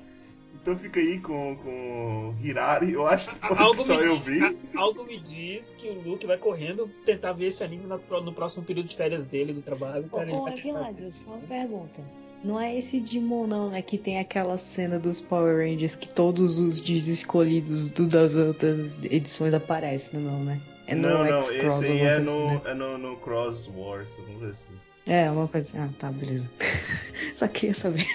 [0.62, 2.94] então fica aí com, com Hirari.
[2.94, 4.44] Eu acho que Algo só me, eu diz, vi.
[4.78, 8.32] a- algo me diz que o Luke vai correndo tentar ver esse anime nas no
[8.32, 10.08] próximo período de férias dele, do trabalho.
[10.12, 12.02] Ô, ô tentar ver Aguilar, esse só uma pergunta.
[12.44, 13.82] Não é esse Digimon não, né?
[13.82, 18.96] Que tem aquela cena dos Power Rangers que todos os Digis escolhidos do, das outras
[19.04, 20.60] edições aparecem, não, né?
[20.88, 22.62] É no não, não, X-Cross esse aí é no, assim, né?
[22.66, 24.80] é no, no Cross Wars, alguma coisa assim.
[25.06, 25.78] É, uma coisa assim.
[25.80, 26.50] Ah, tá, beleza.
[27.38, 28.06] Só queria saber.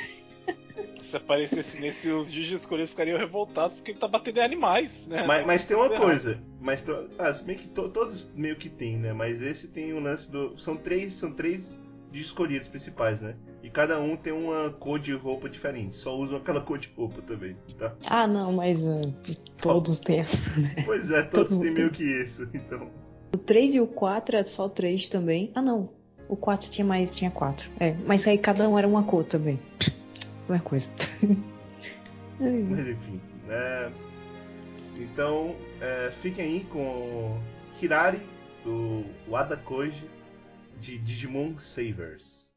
[1.07, 5.25] Se aparecesse nesse, os Digi escolhidos ficariam revoltados porque ele tá batendo em animais, né?
[5.25, 6.01] Mas, mas tem uma Errado.
[6.01, 9.12] coisa, mas to- ah, se bem que to- todos meio que tem, né?
[9.12, 10.59] Mas esse tem o lance do.
[10.59, 11.79] São três, são três
[12.11, 13.37] de escolhidos principais, né?
[13.62, 15.97] E cada um tem uma cor de roupa diferente.
[15.97, 17.95] Só usam aquela cor de roupa também, tá?
[18.05, 19.12] Ah, não, mas uh,
[19.61, 20.83] todos têm essa, né?
[20.85, 22.90] Pois é, todos Todo têm meio que isso, então.
[23.35, 25.53] O 3 e o 4 é só 3 também.
[25.55, 25.90] Ah, não.
[26.29, 27.71] O 4 tinha mais, tinha 4.
[27.79, 29.59] É, mas aí cada um era uma cor também
[30.48, 30.90] Não é coisa.
[32.40, 33.22] Mas enfim.
[33.50, 33.92] é,
[34.98, 37.40] Então, é, fiquem aí com
[37.82, 38.20] Hirari,
[38.64, 40.10] do Wada Koji,
[40.80, 42.52] de Digimon Savers.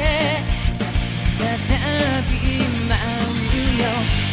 [1.38, 1.46] 再
[2.28, 2.34] び
[2.88, 4.25] 舞うよ夢の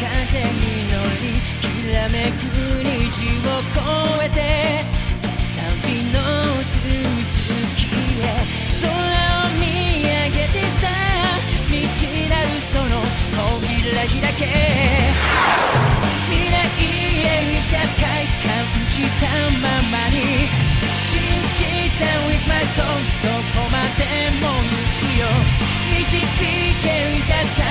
[0.00, 0.08] 風
[0.40, 2.32] に乗りきらめく
[2.80, 2.88] 虹
[3.44, 4.40] を越えて
[5.60, 6.16] 旅の
[6.72, 6.88] 続
[7.76, 7.84] き
[8.18, 8.24] へ。
[8.80, 9.62] 空を見
[10.00, 10.88] 上げてさ
[11.68, 13.04] 未知なるその
[13.36, 14.08] 扉開
[14.38, 14.48] け。
[16.30, 18.48] 未来へいざ使い感
[18.88, 19.28] した
[19.60, 20.16] ままに
[20.96, 21.20] 信
[21.52, 21.60] じ
[21.98, 22.88] た with my soul
[23.22, 24.00] どこまで
[24.40, 25.28] も行くよ。
[25.90, 26.24] 導
[26.82, 27.69] け with the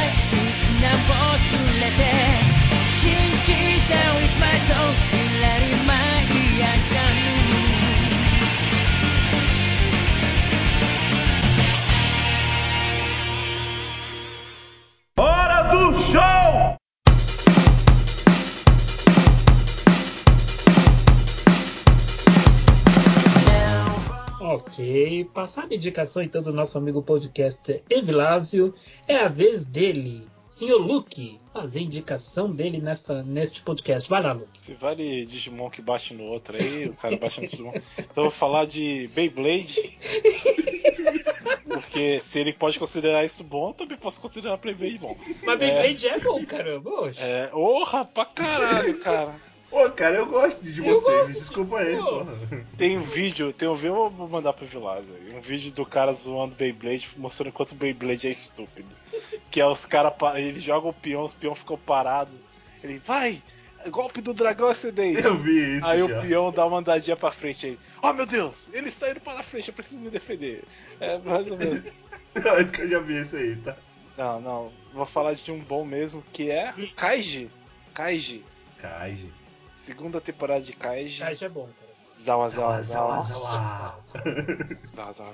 [24.70, 28.72] Ok, passada a indicação então do nosso amigo podcaster Evilásio,
[29.08, 34.08] é a vez dele, senhor Luke, fazer indicação dele nessa, neste podcast.
[34.08, 34.60] Vai lá, Luke.
[34.60, 37.74] Se vale Digimon que bate no outro aí, o cara bate no Digimon.
[37.98, 39.82] Então eu vou falar de Beyblade.
[41.68, 45.18] Porque se ele pode considerar isso bom, eu também posso considerar Beyblade bom.
[45.44, 46.92] Mas Beyblade é, bom, caramba.
[46.92, 47.24] Oxe.
[47.24, 49.49] É, orra pra caralho, cara.
[49.70, 52.04] Pô, cara, eu gosto de Eu vocês, gosto, desculpa aí, pô.
[52.04, 52.34] porra.
[52.78, 55.36] Tem um vídeo, tem um vídeo, eu vou mandar pro Vilago aí.
[55.36, 58.90] Um vídeo do cara zoando Beyblade, mostrando quanto o Beyblade é estúpido.
[59.52, 62.38] Que é os caras, eles jogam o peão, os peão ficam parados.
[62.84, 63.42] Ele, vai!
[63.90, 65.24] Golpe do dragão ascendente!
[65.24, 66.06] Eu vi isso Aí já.
[66.06, 67.80] o peão dá uma andadinha pra frente aí.
[68.02, 70.64] Oh meu Deus, ele está indo para frente, eu preciso me defender.
[71.00, 71.84] É mais ou menos.
[72.36, 73.78] Acho que eu já vi isso aí, tá?
[74.18, 74.72] Não, não.
[74.94, 77.50] Vou falar de um bom mesmo que é Kaiji.
[77.94, 78.44] Kaiji.
[78.82, 79.32] Kaiji.
[79.90, 81.20] Segunda temporada de Kaiji.
[81.20, 81.90] Kaiji é bom, cara.
[82.24, 84.00] Zawa, zawa, Zawa, zawa.
[84.00, 85.34] zawa.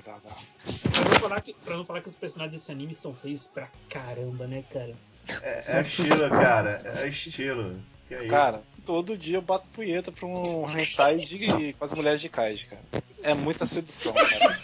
[0.90, 3.68] Pra não, falar que, pra não falar que os personagens desse anime são feios pra
[3.90, 4.94] caramba, né, cara?
[5.28, 6.80] É, é estilo, cara.
[6.84, 7.82] É estilo.
[8.08, 12.22] Que é Cara, todo dia eu bato punheta pra um hentai de, com as mulheres
[12.22, 12.82] de Kaiji, cara.
[13.22, 14.58] É muita sedução, cara.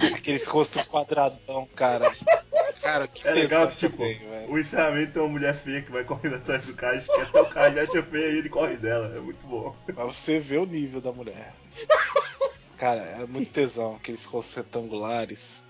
[0.16, 2.10] Aqueles rostos quadradão, cara.
[2.86, 4.00] Cara, que É legal que, tipo,
[4.48, 7.46] o encerramento tem uma mulher feia que vai correndo atrás do Kaiji, que até o
[7.46, 9.12] Kaiji acha feia e ele corre dela.
[9.16, 9.74] É muito bom.
[9.86, 11.52] Pra você ver o nível da mulher.
[12.76, 15.64] Cara, é muito tesão, aqueles rostos retangulares.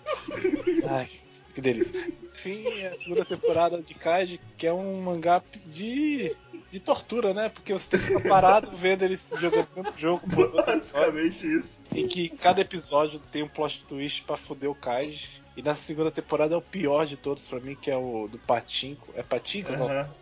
[0.87, 1.09] Ai,
[1.55, 2.07] que delícia.
[2.07, 6.37] Enfim, é a segunda temporada de Kaiji, que é um mangá de,
[6.71, 7.49] de tortura, né?
[7.49, 10.93] Porque você tem que ficar parado vendo eles jogando o mesmo jogo por dois episódios.
[10.93, 11.81] Basicamente isso.
[11.91, 15.46] Em que cada episódio tem um plot twist pra foder o Kaiji.
[15.57, 18.39] E na segunda temporada é o pior de todos pra mim, que é o do
[18.39, 19.13] Patinco.
[19.15, 19.73] É Patinco?
[19.73, 19.87] Não.
[19.87, 20.15] Aham.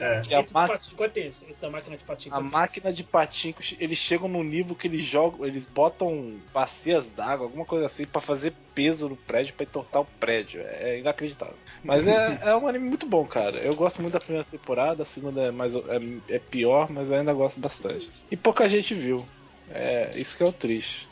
[0.00, 0.20] É.
[0.22, 1.44] Que Esse ma- do patinco é tenso.
[1.46, 4.88] Esse da máquina de patinco a é máquina de patinco, eles chegam num nível que
[4.88, 9.64] eles jogam, eles botam bacias d'água, alguma coisa assim, pra fazer peso no prédio, pra
[9.64, 10.62] entortar o prédio.
[10.62, 11.56] É inacreditável.
[11.84, 13.58] Mas é, é um anime muito bom, cara.
[13.58, 15.80] Eu gosto muito da primeira temporada, a segunda é, mais, é,
[16.28, 18.08] é pior, mas eu ainda gosto bastante.
[18.30, 19.26] E pouca gente viu.
[19.68, 21.09] É isso que é o triste.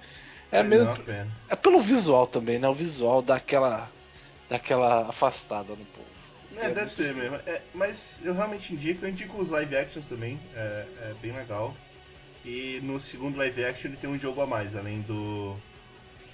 [0.51, 0.95] É mesmo.
[1.49, 2.69] É pelo visual também, né?
[2.69, 3.91] O visual dá aquela,
[4.49, 6.09] dá aquela afastada no povo.
[6.57, 7.37] É, É deve ser mesmo.
[7.47, 11.75] É, mas eu realmente indico, eu indico os live actions também, é, é bem legal.
[12.45, 15.57] E no segundo live action ele tem um jogo a mais, além do,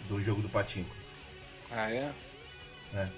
[0.09, 0.95] do jogo do Patinco.
[1.71, 2.13] Ah, é?
[2.95, 3.09] É.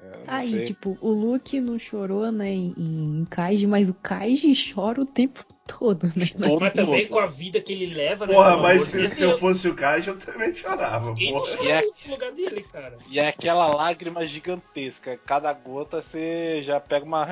[0.00, 0.64] É, Aí, sei.
[0.66, 5.44] tipo, o Luke não chorou, né, em, em Kaiji, mas o Kaiji chora o tempo
[5.66, 6.24] todo, né?
[6.40, 7.08] Todo Mas também mundo.
[7.10, 8.32] com a vida que ele leva, né?
[8.34, 11.56] Porra, mas se, eu fosse o Kaiji eu também chorava, Quem não porra.
[11.56, 12.96] chora E é- no lugar dele, cara?
[13.10, 15.18] E é aquela lágrima gigantesca.
[15.26, 17.26] Cada gota você já pega uma,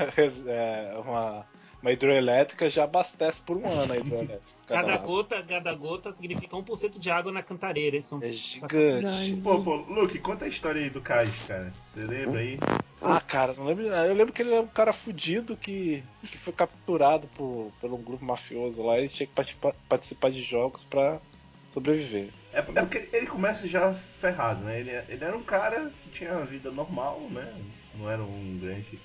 [0.46, 1.46] é, uma,
[1.82, 4.56] uma hidroelétrica já abastece por um ano a hidroelétrica.
[4.66, 5.06] Cada lágrima.
[5.06, 7.94] gota, cada gota significa 1% de água na cantareira.
[7.94, 9.40] Eles são É gigante.
[9.40, 11.72] Pô, pô, Luke, conta a história aí do Kaiji, cara.
[11.94, 12.58] Você lembra aí?
[13.00, 13.84] Ah, cara, não lembro.
[13.84, 14.08] de nada.
[14.08, 18.02] Eu lembro que ele é um cara fudido que, que foi capturado por, por um
[18.02, 18.98] grupo mafioso lá.
[18.98, 21.20] Ele tinha que participa- participar de jogos pra
[21.68, 22.30] sobreviver.
[22.52, 24.80] É, é porque ele começa já ferrado, né?
[24.80, 27.54] Ele, ele era um cara que tinha uma vida normal, né?
[27.94, 28.98] Não era um grande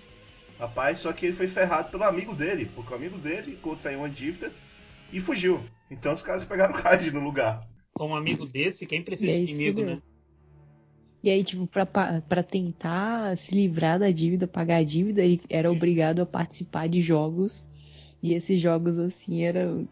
[0.61, 4.09] rapaz, só que ele foi ferrado pelo amigo dele, porque o amigo dele contraiu uma
[4.09, 4.51] dívida
[5.11, 5.59] e fugiu.
[5.89, 7.67] Então os caras pegaram o Kaji no lugar.
[7.93, 9.95] Com um amigo desse, quem precisa aí, de inimigo, fudeu.
[9.95, 10.01] né?
[11.23, 15.71] E aí, tipo, pra, pra tentar se livrar da dívida, pagar a dívida, ele era
[15.71, 17.69] obrigado a participar de jogos.
[18.23, 19.87] E esses jogos, assim, eram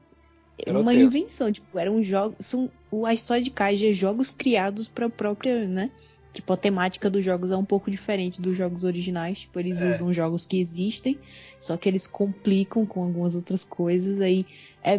[0.66, 1.06] Era uma tenso.
[1.06, 1.52] invenção.
[1.52, 2.36] Tipo, eram jogos.
[2.46, 2.72] São,
[3.06, 5.92] a história de Kaiji é jogos criados pra própria, né?
[6.34, 9.40] Tipo, a temática dos jogos é um pouco diferente dos jogos originais.
[9.40, 9.90] Tipo, eles É.
[9.90, 11.20] usam jogos que existem,
[11.60, 14.22] só que eles complicam com algumas outras coisas.
[14.22, 14.46] Aí
[14.84, 14.96] é,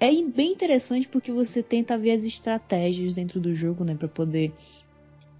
[0.00, 3.94] é bem interessante porque você tenta ver as estratégias dentro do jogo, né?
[3.94, 4.52] Pra poder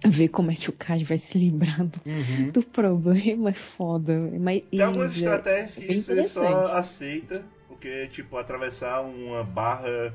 [0.07, 2.51] ver como é que o Kaiji vai se livrar do, Uhum.
[2.51, 3.49] do problema.
[3.51, 4.31] É foda.
[4.39, 10.13] Mas, Tem algumas e- estratégias é que você só aceita, porque, tipo, atravessar uma barra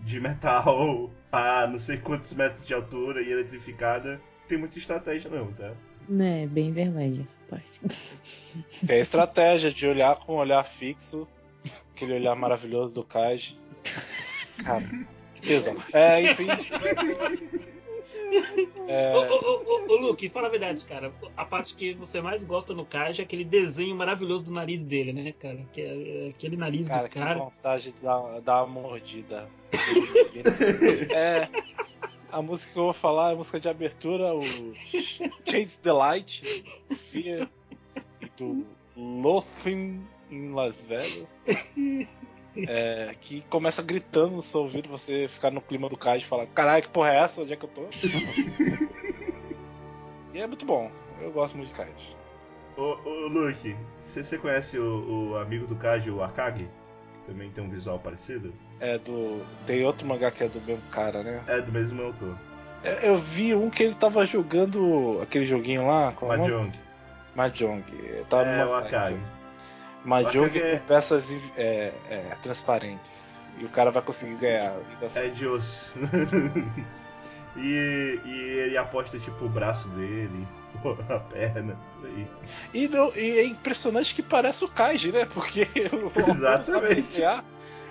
[0.00, 5.52] de metal a não sei quantos metros de altura e eletrificada, tem muita estratégia não,
[5.52, 5.72] tá?
[6.08, 7.80] Né, bem verdade essa parte.
[8.86, 11.28] Tem a estratégia de olhar com um olhar fixo,
[11.94, 13.58] aquele olhar maravilhoso do Kaji.
[14.64, 14.88] Cara,
[15.34, 15.76] que tesão.
[15.92, 16.46] É, enfim.
[18.88, 21.12] É, Ô, ô, ô, ô, ô, Luke, fala a verdade, cara.
[21.36, 25.12] A parte que você mais gosta no Kaji é aquele desenho maravilhoso do nariz dele,
[25.12, 25.58] né, cara?
[25.72, 27.38] Que é, é aquele nariz cara, do que cara.
[27.38, 29.48] vontade de dar, dar uma mordida.
[31.14, 31.48] É,
[32.32, 36.42] a música que eu vou falar é a música de abertura, o Chase the Light,
[37.10, 37.48] Fear,
[38.20, 38.66] e do
[38.96, 41.38] Lothing em Las Vegas.
[42.68, 46.46] É, que começa gritando no seu ouvido, você ficar no clima do Kaiji e falar:
[46.46, 47.42] Caralho, que porra é essa?
[47.42, 47.82] Onde é que eu tô?
[50.34, 50.90] e é muito bom,
[51.20, 52.16] eu gosto muito de Kaiji.
[52.76, 56.68] Ô, ô Luke, você conhece o, o amigo do Kaji, o Akagi?
[57.26, 58.54] Também tem um visual parecido?
[58.80, 59.42] É do.
[59.66, 61.42] Tem outro mangá que é do mesmo cara, né?
[61.46, 62.38] É do mesmo autor.
[62.82, 66.24] É, Eu vi um que ele tava jogando aquele joguinho lá, é?
[66.24, 66.72] Mahjong.
[67.34, 67.84] Mahjong.
[68.30, 69.18] Tá É, numa o Akagi.
[70.04, 73.38] Mahjong O Akagi é- com peças é, é, transparentes.
[73.58, 74.76] E o cara vai conseguir ganhar.
[75.02, 75.92] E É de osso.
[77.56, 78.30] e, e
[78.60, 80.46] ele aposta tipo o braço dele,
[81.10, 82.26] a perna, aí.
[82.72, 85.26] E, não- e é impressionante que parece o Kaiji, né?
[85.26, 86.64] Porque o Exatamente.
[86.64, 87.44] sabe desenhar.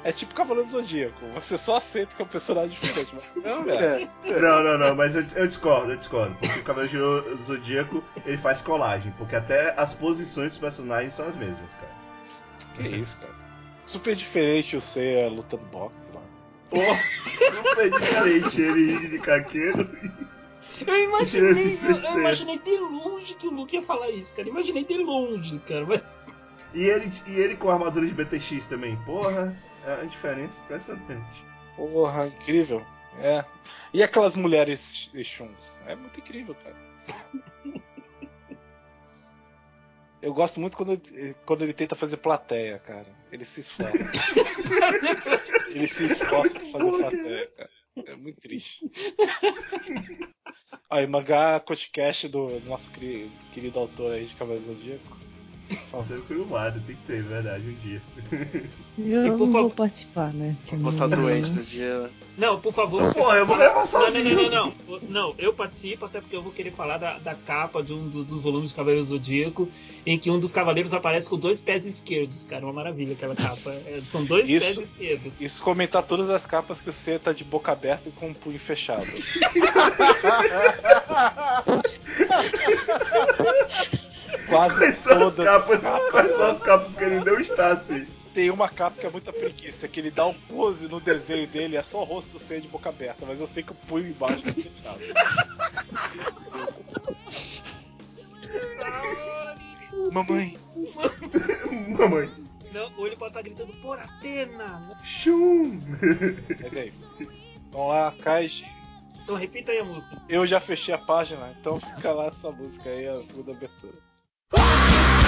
[0.08, 1.20] É tipo Cavaleiro do Zodíaco.
[1.34, 3.12] Você só aceita que é um personagem diferente.
[3.12, 4.40] Mas não, é.
[4.40, 6.34] Não, não, não, mas eu, eu discordo, eu discordo.
[6.36, 11.28] Porque o Cavaleiro do Zodíaco ele faz colagem, porque até as posições dos personagens são
[11.28, 11.92] as mesmas, cara.
[12.74, 13.34] Que isso, cara.
[13.86, 16.22] Super diferente o Seiya lutando boxe lá.
[16.70, 16.80] Pô,
[17.76, 19.90] foi diferente ele de caqueiro.
[20.88, 22.20] Eu imaginei, eu, eu ser.
[22.20, 24.48] imaginei de longe que o Luke ia falar isso, cara.
[24.48, 25.86] Imaginei de longe, cara.
[25.86, 26.02] Mas...
[26.74, 28.96] E ele, e ele com a armadura de BTX também.
[29.04, 31.44] Porra, é uma diferença impressionante.
[31.76, 32.86] Porra, incrível.
[33.20, 33.44] É.
[33.94, 35.58] E aquelas mulheres Shuns?
[35.86, 36.76] É muito incrível, cara.
[40.22, 43.06] Eu gosto muito quando, ele- quando ele tenta fazer plateia, cara.
[43.32, 43.94] Ele se esforça.
[45.70, 47.70] ele se esforça pra fazer plateia, cara.
[48.06, 48.90] É muito triste.
[50.90, 55.18] Aí, mangá podcast do nosso queri- querido autor aí de Cavaleiro Zodíaco.
[56.28, 58.02] Filmado, tem que ter, verdade, um dia.
[58.98, 60.56] Eu E não vou participar, né?
[60.74, 62.10] Vou estar não- doente no dia.
[62.38, 63.04] Não, por favor.
[63.04, 64.36] você- Porra, eu vou levar sozinho.
[64.36, 65.00] Não, não, não, não, não.
[65.10, 68.26] Não, eu participo até porque eu vou querer falar da, da capa de um dos,
[68.26, 69.68] dos volumes de Cavaleiros do Zodíaco,
[70.06, 72.64] em que um dos cavaleiros aparece com dois pés esquerdos, cara.
[72.66, 73.72] Uma maravilha aquela capa.
[73.72, 75.42] É, são dois Isso- pés esquerdos.
[75.42, 78.60] Isso comentar todas as capas que você tá de boca aberta e com o punho
[78.60, 79.06] fechado.
[84.48, 86.12] Quase Quais todas capas, as capas.
[86.12, 88.08] quais são as capas que ele não está assim?
[88.34, 91.76] Tem uma capa que é muita preguiça, que ele dá um pose no desenho dele,
[91.76, 94.08] é só o rosto do Seiya de boca aberta, mas eu sei que o punho
[94.08, 95.00] embaixo tá fechado.
[100.12, 100.58] Mamãe,
[101.98, 102.30] Mamãe.
[102.72, 104.96] Não, ou ele pode estar gritando por Atena.
[106.62, 107.10] Mas é isso.
[107.72, 108.66] Vamos lá, Kaiji.
[109.24, 110.22] Então repita aí a música.
[110.30, 114.07] Eu já fechei a página, então fica lá essa música aí, a segunda abertura.
[114.50, 115.27] 手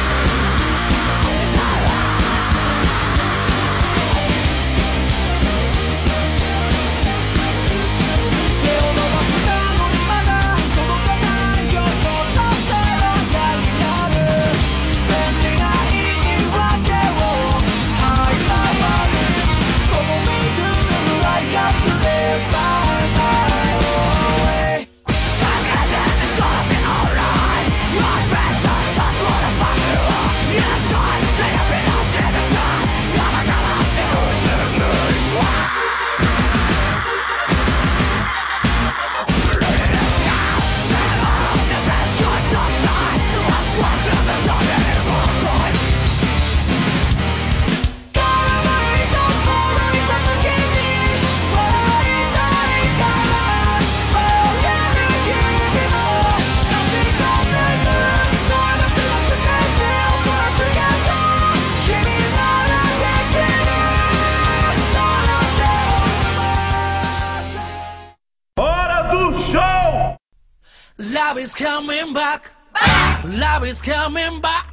[73.60, 74.72] Love is coming back.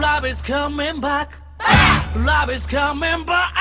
[0.00, 1.34] Love is coming back.
[2.14, 3.52] Love is coming back.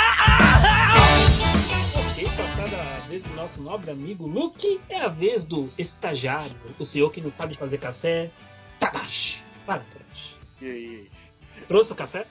[1.96, 6.86] Ok, passada a vez do nosso nobre amigo Luke, é a vez do estagiário, o
[6.86, 8.30] senhor que não sabe fazer café,
[8.80, 9.44] Tadashi.
[9.66, 10.36] Para, Tadashi.
[10.62, 11.12] E aí?
[11.68, 12.28] Trouxe o café?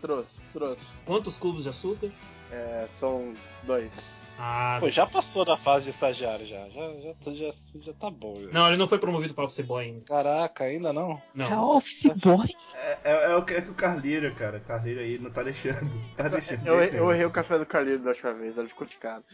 [0.00, 0.82] Trouxe, trouxe.
[1.04, 2.12] Quantos cubos de açúcar?
[2.52, 3.90] É, são dois.
[4.38, 6.68] Ah, Pô, já passou da fase de estagiário já.
[6.68, 8.36] Já, já, já, já tá bom.
[8.42, 8.50] Já.
[8.50, 10.04] Não, ele não foi promovido para office boy ainda.
[10.04, 11.20] Caraca, ainda não?
[11.34, 11.76] Não.
[11.76, 12.46] office boy?
[12.74, 14.58] É, é, é o que é que o Carleiro, cara.
[14.58, 15.90] O Carleiro aí não tá deixando.
[16.16, 16.66] Tá deixando.
[16.66, 17.12] Eu, eu nenhum.
[17.12, 19.24] errei o café do Carlinhos da última vez, ele ficou de casa.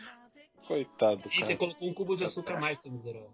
[0.67, 1.47] Coitado, Sim, cara.
[1.47, 3.31] você colocou um cubo de açúcar a mais, seu miserável.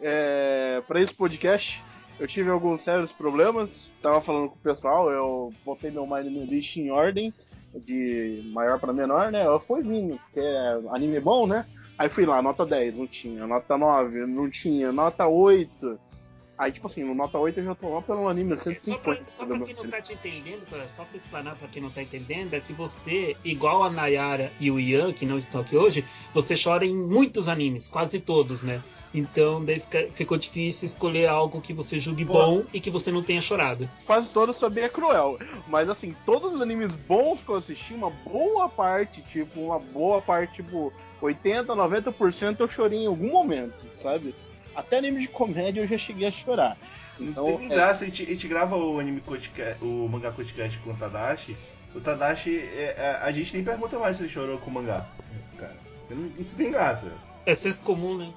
[0.00, 1.82] É, pra esse podcast,
[2.18, 3.70] eu tive alguns sérios problemas.
[4.02, 7.32] Tava falando com o pessoal, eu botei meu My Anime List em ordem,
[7.74, 9.46] de maior pra menor, né?
[9.46, 11.64] Eu fui vindo, porque é anime bom, né?
[11.98, 13.46] Aí fui lá, nota 10, não tinha.
[13.46, 14.90] Nota 9, não tinha.
[14.90, 15.98] Nota 8.
[16.60, 19.00] Aí, tipo assim, no nota 8 eu já tô lá pelo anime Só 150.
[19.02, 21.88] pra, só pra quem não tá te entendendo, pra- só pra explanar pra quem não
[21.88, 25.74] tá entendendo, é que você, igual a Nayara e o Ian, que não estão aqui
[25.74, 26.04] hoje,
[26.34, 28.82] você chora em muitos animes, quase todos, né?
[29.14, 33.22] Então daí fica- ficou difícil escolher algo que você julgue bom e que você não
[33.22, 33.88] tenha chorado.
[34.06, 35.38] quase todos sobre é cruel.
[35.66, 40.20] Mas assim, todos os animes bons que eu assisti, uma boa parte, tipo, uma boa
[40.20, 40.92] parte, tipo,
[41.22, 44.34] 80, 90% eu chorei em algum momento, sabe?
[44.74, 46.76] Até anime de comédia eu já cheguei a chorar.
[47.18, 50.30] Então, Não tem é, graça, a gente, a gente grava o anime podcast, o mangá
[50.30, 51.56] podcast com o Tadashi.
[51.94, 55.06] O Tadashi, é, é, a gente nem pergunta mais se ele chorou com o mangá.
[55.58, 55.76] Cara,
[56.08, 57.12] não, não tem graça.
[57.44, 58.32] É senso comum, né?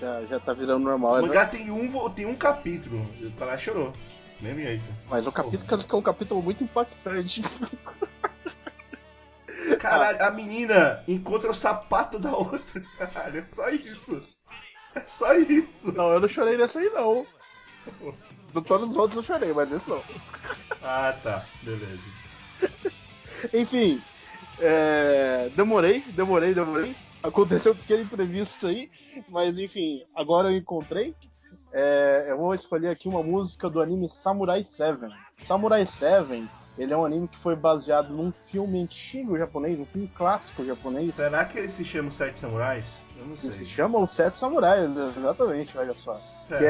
[0.00, 1.12] já, já tá virando normal.
[1.12, 3.06] O é mangá tem um, tem um capítulo.
[3.20, 3.92] O Tadashi chorou.
[4.40, 4.84] Mesmo jeito.
[5.08, 7.42] Mas o capítulo que é um capítulo muito impactante.
[9.78, 12.80] Caralho, a menina encontra o sapato da outra.
[12.98, 14.34] Caralho, é só isso.
[14.94, 15.92] É só isso.
[15.92, 17.26] Não, eu não chorei nessa aí não.
[18.52, 20.02] De todos os outros eu chorei, mas nesse não.
[20.82, 21.46] Ah, tá.
[21.62, 22.02] Beleza.
[23.54, 24.02] Enfim,
[24.58, 26.94] é, demorei, demorei, demorei.
[27.22, 28.90] Aconteceu um pequeno imprevisto aí,
[29.28, 31.14] mas enfim, agora eu encontrei.
[31.72, 35.00] É, eu vou escolher aqui uma música do anime Samurai 7.
[35.46, 36.48] Samurai 7,
[36.80, 41.14] ele é um anime que foi baseado num filme antigo japonês, um filme clássico japonês.
[41.14, 42.86] Será que ele se chama Os Sete Samurais?
[43.18, 43.50] Eu não sei.
[43.50, 46.18] se chama Os Sete Samurais, exatamente, olha só.
[46.50, 46.64] É,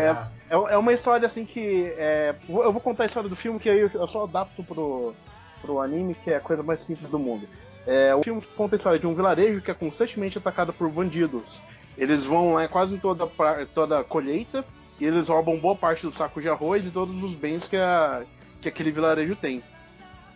[0.51, 1.95] é, é uma história assim que.
[1.97, 5.15] é, eu vou contar a história do filme, que aí eu, só adapto pro,
[5.63, 7.47] pro anime, que é a coisa mais simples do mundo.
[7.87, 11.61] É, o filme conta a história de um vilarejo que é constantemente atacado por bandidos.
[11.97, 13.29] Eles vão lá quase em toda,
[13.73, 14.65] toda a colheita
[15.01, 18.25] e eles roubam boa parte do saco de arroz e todos os bens que, a,
[18.61, 19.63] que aquele vilarejo tem.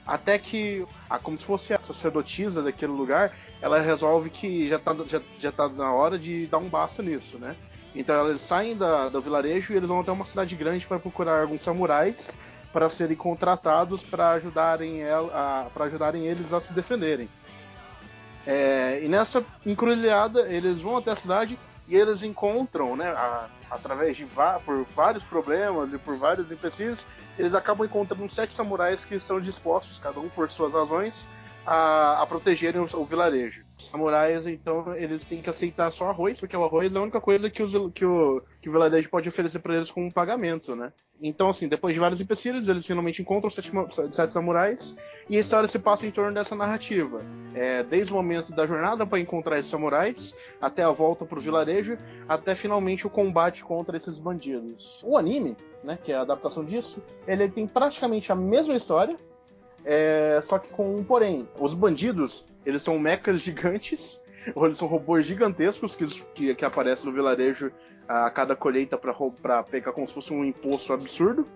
[0.07, 0.87] Até que,
[1.23, 3.33] como se fosse a sacerdotisa daquele lugar,
[3.63, 7.39] ela resolve que já tá, já, já tá na hora de dar um basta nisso,
[7.39, 7.57] né?
[7.95, 11.41] Então eles saem da, do vilarejo e eles vão até uma cidade grande para procurar
[11.41, 12.17] alguns samurais
[12.73, 17.29] para serem contratados para ajudarem, el- a- pra ajudarem eles a se defenderem.
[18.47, 21.59] É, e nessa encruzilhada eles vão até a cidade
[21.89, 24.27] e eles encontram, né, a- através de
[24.65, 27.01] por vários problemas e por vários empecilhos,
[27.39, 31.25] eles acabam encontrando sete samurais que estão dispostos, cada um por suas razões,
[31.67, 33.65] a, a protegerem o, o vilarejo.
[33.91, 37.51] Samurais, então, eles têm que aceitar só arroz, porque o arroz é a única coisa
[37.51, 40.93] que, os, que, o, que o vilarejo pode oferecer para eles como pagamento, né?
[41.23, 43.71] Então, assim, depois de vários empecilhos, eles finalmente encontram os sete,
[44.13, 44.95] sete samurais,
[45.29, 47.23] e a história se passa em torno dessa narrativa.
[47.55, 51.97] É, desde o momento da jornada para encontrar esses samurais, até a volta pro vilarejo,
[52.29, 55.01] até finalmente o combate contra esses bandidos.
[55.05, 59.17] O anime, né, que é a adaptação disso, ele tem praticamente a mesma história,
[59.85, 61.49] é, só que com um porém.
[61.59, 64.21] Os bandidos, eles são mechas gigantes,
[64.55, 67.71] ou eles são robôs gigantescos que, que, que aparecem no vilarejo
[68.07, 71.47] a cada colheita para pegar como se fosse um imposto absurdo.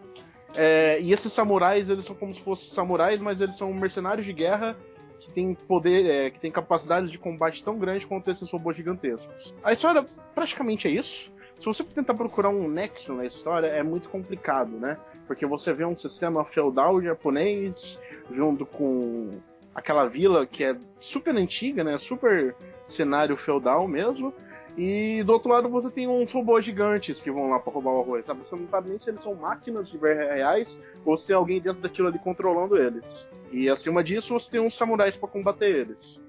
[0.57, 4.33] É, e esses samurais, eles são como se fossem samurais, mas eles são mercenários de
[4.33, 4.77] guerra
[5.21, 9.55] que têm poder, é, que têm capacidade de combate tão grande quanto esses robôs gigantescos.
[9.63, 11.31] A história praticamente é isso.
[11.59, 14.97] Se você tentar procurar um nexo na história, é muito complicado, né?
[15.27, 17.99] Porque você vê um sistema feudal japonês
[18.31, 19.39] junto com
[19.75, 21.99] aquela vila que é super antiga, né?
[21.99, 22.55] Super
[22.89, 24.33] cenário feudal mesmo.
[24.77, 28.01] E do outro lado você tem uns robôs gigantes que vão lá pra roubar o
[28.01, 28.43] arroz, sabe?
[28.49, 31.83] Você não sabe nem se eles são máquinas de reais ou se é alguém dentro
[31.83, 33.05] daquilo ali controlando eles.
[33.51, 36.21] E acima disso você tem uns samurais pra combater eles.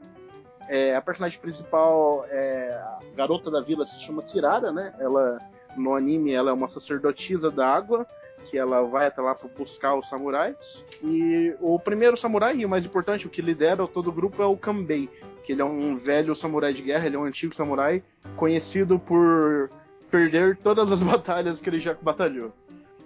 [0.70, 4.94] É, a personagem principal é a garota da vila se chama Kirara, né?
[5.00, 5.40] Ela
[5.76, 8.06] no anime ela é uma sacerdotisa da água
[8.46, 10.86] que ela vai até lá para buscar os samurais.
[11.04, 14.46] E o primeiro samurai, e o mais importante, o que lidera todo o grupo é
[14.46, 15.10] o Kanbei,
[15.44, 18.04] que ele é um velho samurai de guerra, ele é um antigo samurai,
[18.36, 19.70] conhecido por
[20.10, 22.52] perder todas as batalhas que ele já batalhou.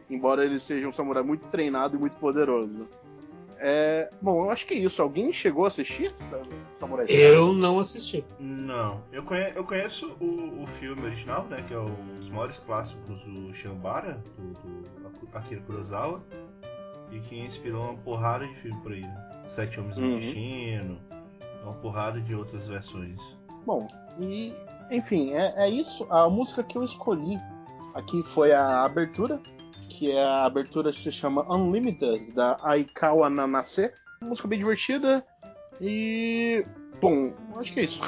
[0.09, 2.87] Embora ele seja um samurai muito treinado e muito poderoso.
[3.65, 5.01] É, bom, eu acho que é isso.
[5.01, 6.13] Alguém chegou a assistir
[6.79, 7.17] Samurai Jack?
[7.17, 8.25] Eu não assisti.
[8.37, 11.63] Não, eu conheço, eu conheço o, o filme original, né?
[11.65, 16.21] Que é um dos maiores clássicos do Shambara, do, do Akira Kurosawa.
[17.11, 19.45] E que inspirou uma porrada de filme por aí, né?
[19.55, 20.19] Sete Homens no Uhum.
[20.19, 20.97] Destino,
[21.63, 23.17] uma porrada de outras versões.
[23.65, 23.87] Bom,
[24.19, 24.53] e
[24.91, 26.05] enfim, é, é isso.
[26.09, 27.39] A música que eu escolhi
[27.93, 29.39] aqui foi a abertura,
[30.03, 33.89] que é a abertura que se chama Unlimited, da Aikawa Nanase.
[34.19, 35.23] Uma música bem divertida
[35.79, 36.65] e.
[36.99, 38.01] Bom, acho que é isso.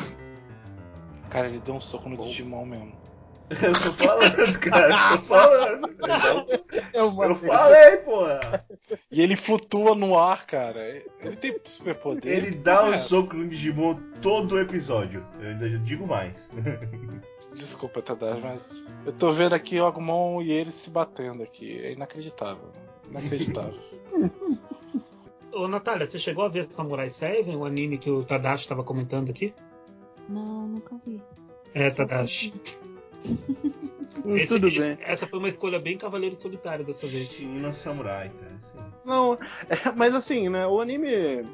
[1.30, 3.06] Cara, ele deu um soco no Digimon mesmo.
[3.62, 5.96] Eu tô falando, cara, eu tô falando.
[6.93, 8.66] Eu, Eu falei, porra!
[9.12, 10.82] E ele flutua no ar, cara.
[11.22, 12.36] Ele tem superpoder.
[12.38, 12.98] Ele dá um É.
[12.98, 15.24] soco no Digimon todo o episódio.
[15.39, 16.50] Eu ainda digo mais.
[17.56, 21.80] Desculpa, Tadashi, mas eu tô vendo aqui o Agumon e ele se batendo aqui.
[21.80, 22.70] É inacreditável.
[23.10, 23.80] Inacreditável.
[25.53, 29.30] Ô, Natália, você chegou a ver Samurai 7, o anime que o Tadashi estava comentando
[29.30, 29.53] aqui?
[30.28, 31.22] Não, nunca vi.
[31.74, 32.53] É, Tadashi.
[34.26, 35.06] Esse- Tudo esse- bem.
[35.06, 37.30] Essa foi uma escolha bem Cavaleiro Solitário dessa vez.
[37.30, 38.60] Sim, no Samurai, cara.
[38.74, 38.91] Sim.
[39.06, 39.36] Não,
[39.70, 41.47] é, mas assim, né, o anime.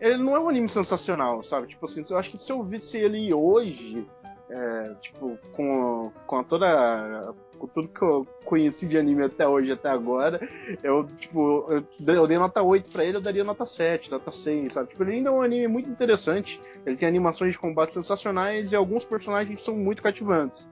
[0.00, 1.66] Ele não é um anime sensacional, sabe?
[1.68, 4.06] Tipo assim, eu acho que se eu visse ele hoje,
[4.50, 7.32] é, tipo, com, com toda.
[7.58, 10.40] Com tudo que eu conheci de anime até hoje, até agora,
[10.82, 14.32] eu, tipo, eu, dei- eu dei nota 8 pra ele, eu daria nota 7, nota
[14.32, 14.88] 6, sabe?
[14.88, 18.74] Tipo, ele ainda é um anime muito interessante, ele tem animações de combate sensacionais e
[18.76, 20.66] alguns personagens são muito cativantes.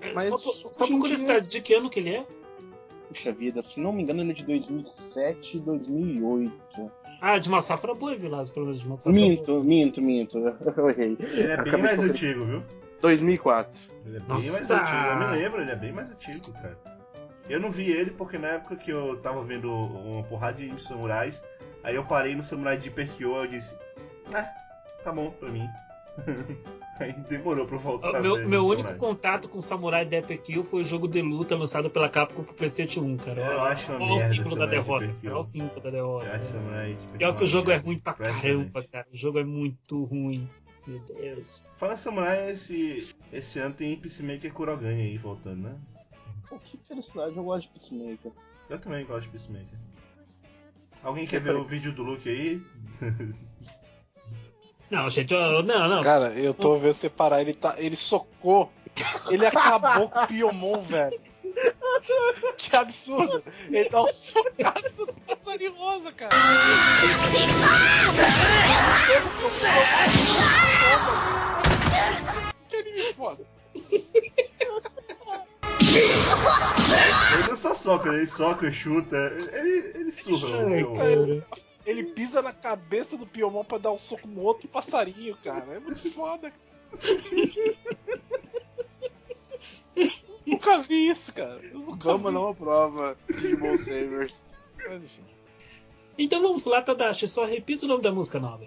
[0.00, 2.26] É, Mas só por, só curiosidade, de que ano que ele é?
[3.08, 6.52] Puxa vida, se não me engano, ele é de 2007, 2008.
[7.20, 9.62] Ah, de uma safra boa, Vilas, pelo menos de uma safra Minto, boa.
[9.64, 10.36] minto, minto.
[10.76, 11.16] Eu errei.
[11.20, 12.62] Ele é bem mais antigo, viu?
[13.04, 13.78] 2004.
[14.06, 14.76] Ele é bem Nossa!
[14.76, 15.06] mais antigo.
[15.06, 16.78] Eu me lembro, ele é bem mais antigo, cara.
[17.48, 21.42] Eu não vi ele porque na época que eu tava vendo uma porrada de samurais,
[21.82, 23.76] aí eu parei no samurai de Perkyo e eu disse,
[24.32, 24.48] ah,
[25.02, 25.68] tá bom pra mim.
[26.98, 28.12] aí demorou pra eu voltar.
[28.12, 28.98] O a meu, meu o único Samurai.
[28.98, 33.00] contato com Samurai Death Kill foi o jogo de luta lançado pela Capcom pro PlayStation
[33.00, 33.40] 1, cara.
[33.42, 35.14] Eu acho uma Olha o merda símbolo da derrota.
[35.24, 36.48] Olha o símbolo da Eu derrota.
[37.18, 39.06] Pior que o jogo é ruim pra caramba, cara.
[39.12, 40.48] O jogo é muito ruim.
[40.86, 41.74] Meu Deus.
[41.78, 45.76] Fala Samurai, esse, esse ano tem Peacemaker Kurogane aí voltando, né?
[46.48, 48.32] Pô, que felicidade, eu gosto de Peacemaker.
[48.68, 49.78] Eu também gosto de Peacemaker.
[51.02, 51.62] Alguém quer Eu ver falei.
[51.62, 52.62] o vídeo do Luke aí?
[54.90, 56.02] Não, gente, eu- não, não.
[56.02, 57.74] Cara, eu tô vendo você parar, ele tá.
[57.78, 58.70] Ele socou.
[59.30, 61.18] Ele acabou com o Piomon, velho.
[62.56, 63.42] Que absurdo.
[63.68, 66.34] Ele dá um socaço no passarinho rosa, cara.
[72.68, 73.44] Que anime foda.
[75.92, 80.58] Ele não só soca, ele soca, chuta, ele, ele surra.
[80.64, 81.46] o meu- cara.
[81.86, 85.66] Ele pisa na cabeça do Piomon pra dar um soco no outro passarinho, cara.
[85.74, 86.50] É muito foda.
[90.46, 91.60] Nunca vi isso, cara.
[91.72, 92.30] Vamos vi.
[92.30, 94.34] numa prova Savers.
[94.76, 95.22] Mas, enfim.
[96.18, 97.26] Então vamos lá, Tadashi.
[97.26, 98.64] Só repita o nome da música nova.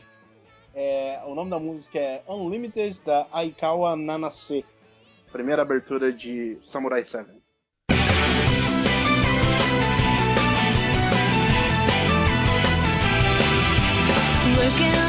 [0.73, 4.65] É, o nome da música é Unlimited da Aikawa Nanase.
[5.31, 7.37] Primeira abertura de Samurai 7.
[14.57, 15.06] 分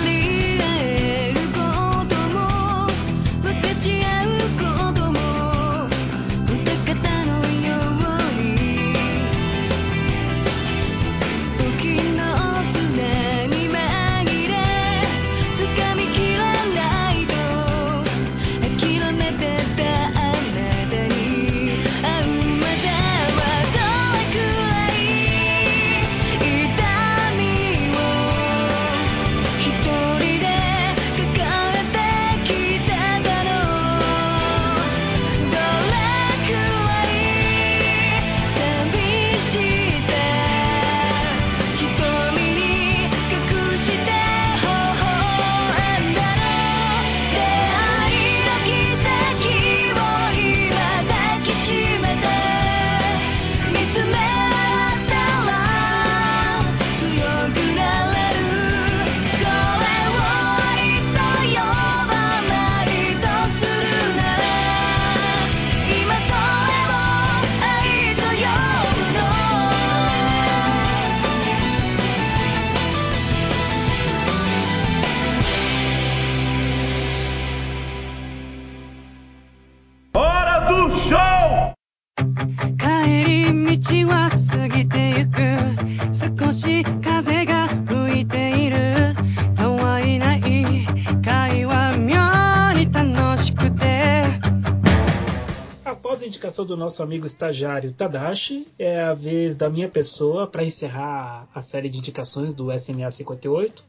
[96.69, 101.89] do nosso amigo estagiário Tadashi, é a vez da minha pessoa para encerrar a série
[101.89, 103.85] de indicações do SMA 58.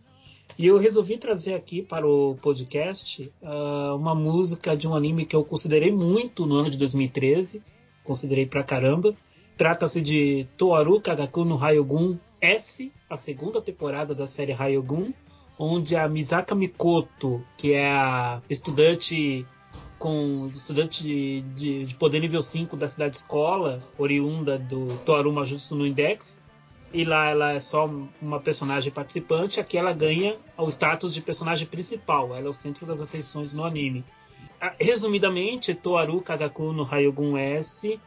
[0.58, 5.36] E eu resolvi trazer aqui para o podcast ah, uma música de um anime que
[5.36, 7.62] eu considerei muito no ano de 2013.
[8.04, 9.14] Considerei pra caramba.
[9.58, 15.12] Trata-se de Toaru Kagaku no Ryogun S, a segunda temporada da série Ryogun,
[15.58, 19.46] onde a Misaka Mikoto, que é a estudante
[20.00, 25.76] com estudante de, de, de poder nível 5 da cidade escola, oriunda do Toaru Majutsu
[25.76, 26.42] no Index,
[26.94, 27.88] e lá ela é só
[28.22, 32.86] uma personagem participante, aqui ela ganha o status de personagem principal, ela é o centro
[32.86, 34.04] das atenções no anime.
[34.60, 38.00] Ah, Resumidamente, Toaru Kagaku no Ryogun S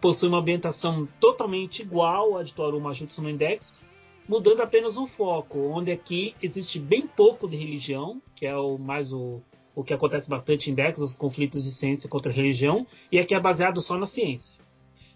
[0.00, 3.84] possui uma ambientação totalmente igual à de Toaru Majutsu no Index,
[4.26, 9.12] mudando apenas o foco, onde aqui existe bem pouco de religião, que é o mais
[9.12, 9.42] o,
[9.80, 13.40] o que acontece bastante em Index, os conflitos de ciência contra religião, e aqui é
[13.40, 14.62] baseado só na ciência.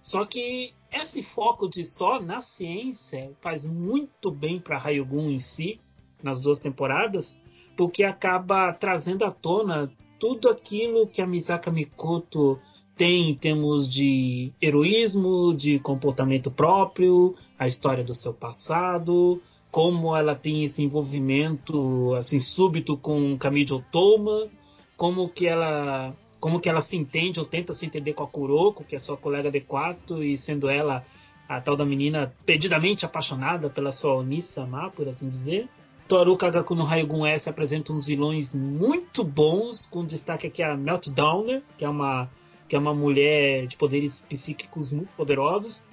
[0.03, 5.79] Só que esse foco de só na ciência faz muito bem para Ryogun em si,
[6.23, 7.41] nas duas temporadas,
[7.77, 12.59] porque acaba trazendo à tona tudo aquilo que a Misaka Mikoto
[12.97, 19.43] tem em termos de heroísmo, de comportamento próprio, a história do seu passado,
[19.75, 24.49] como ela tem esse envolvimento assim súbito com Kamiji Otoma,
[24.97, 28.85] como que ela como que ela se entende ou tenta se entender com a Kuroko,
[28.85, 31.05] que é sua colega de quarto, e sendo ela
[31.49, 35.68] a tal da menina perdidamente apaixonada pela sua Onisama, por assim dizer.
[36.07, 41.64] Toru Kagaku no Ryogun S apresenta uns vilões muito bons, com destaque aqui a Meltdowner,
[41.77, 42.31] que é uma
[42.68, 45.89] que é uma mulher de poderes psíquicos muito poderosos.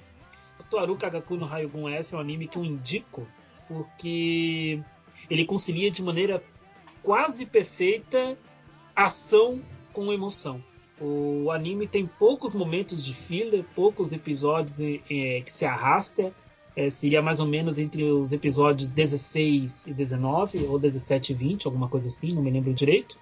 [0.70, 3.26] Toru Kagaku no Ryogun S é um anime que eu indico
[3.72, 4.82] porque
[5.30, 6.42] ele concilia de maneira
[7.02, 8.38] quase perfeita
[8.94, 9.60] ação
[9.92, 10.62] com emoção.
[11.00, 16.32] O anime tem poucos momentos de filler, poucos episódios eh, que se arrasta.
[16.76, 21.66] Eh, seria mais ou menos entre os episódios 16 e 19, ou 17 e 20,
[21.66, 23.18] alguma coisa assim, não me lembro direito.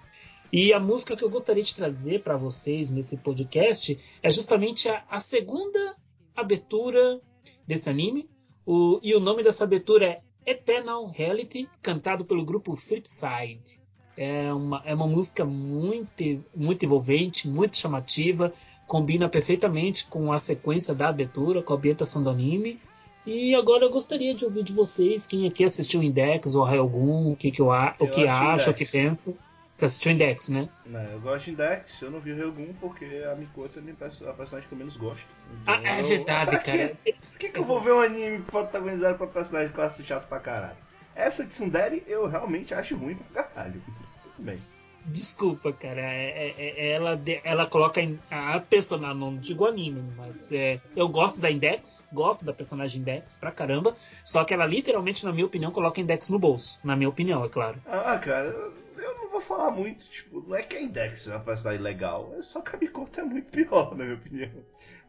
[0.53, 5.03] E a música que eu gostaria de trazer para vocês nesse podcast é justamente a,
[5.09, 5.95] a segunda
[6.35, 7.21] abertura
[7.65, 8.27] desse anime.
[8.65, 13.79] O, e o nome dessa abertura é Eternal Reality, cantado pelo grupo Flipside.
[14.17, 18.51] É uma, é uma música muito, muito envolvente, muito chamativa,
[18.87, 22.77] combina perfeitamente com a sequência da abertura, com a ambientação do anime.
[23.25, 27.35] E agora eu gostaria de ouvir de vocês, quem aqui assistiu Index ou Rayogun, o
[27.35, 29.37] que, que, eu, a- o Eu que acha, o que pensa.
[29.73, 30.67] Você assistiu Index, né?
[30.85, 34.33] Não, eu gosto de Index, eu não vi o Ryugun porque a Mikoto é a
[34.33, 35.23] personagem que eu menos gosto.
[35.63, 36.97] Então, Ah, é pra cara.
[37.03, 37.13] quê?
[37.31, 40.27] Por que, que eu vou ver um anime protagonizado por personagem que eu acho chato
[40.27, 40.77] pra caralho?
[41.15, 43.81] Essa de Sundere eu realmente acho ruim pra caralho.
[43.99, 44.61] Mas Tudo bem.
[45.05, 45.99] Desculpa, cara.
[45.99, 47.99] é- é- é- ela, ela coloca
[48.29, 53.37] a personagem, não digo anime, mas é, eu gosto da Index, gosto da personagem Index
[53.39, 53.95] pra caramba.
[54.23, 56.79] Só que ela literalmente, na minha opinião, coloca Index no bolso.
[56.83, 57.79] Na minha opinião, é claro.
[57.87, 60.05] Ah, cara, eu- eu não vou falar muito.
[60.09, 63.19] Tipo, não é que a Index é uma personagem legal, é só que a Mikoto
[63.19, 64.51] é muito pior, na minha opinião.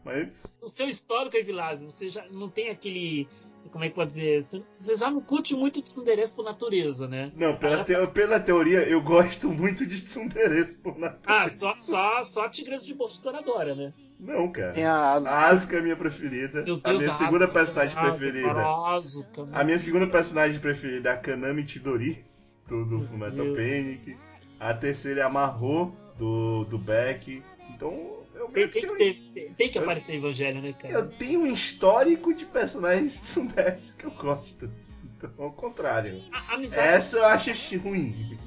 [0.04, 0.28] Mas
[0.60, 3.28] O seu histórico, Evilásio, você já não tem aquele.
[3.70, 4.42] Como é que pode dizer?
[4.76, 7.30] Você- já não curte muito de Sunderes por natureza, né?
[7.36, 11.22] Não, pela, Ela- teo- pela teoria, eu gosto muito de Tsundere por natureza.
[11.44, 13.92] Ah, só, só, só a Tigresa de Bolso Douradora, né?
[14.18, 14.72] Não, cara.
[14.72, 14.94] Tem a.
[15.18, 16.62] A Asuka é a minha preferida.
[16.64, 18.48] Meu a Deus, minha a segunda Asuka, personagem ah, preferida.
[18.48, 19.60] cara.
[19.60, 22.24] A minha segunda personagem preferida é a Kanami Chidori,
[22.72, 23.54] do, do Fullmetal.
[23.54, 24.16] Panic.
[24.58, 27.42] A terceira é a Marro, do, do Beck.
[27.74, 30.94] Então, eu Tem, tem que ter, tem que aparecer Evangelho, né, cara?
[30.94, 34.70] eu tenho um histórico de personagens Tsundere que eu gosto.
[35.16, 36.22] Então, ao contrário.
[36.32, 38.38] A, a amizade, Essa eu acho ruim.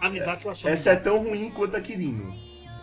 [0.00, 2.34] a amizade eu acho Essa é tão ruim quanto a Kirino.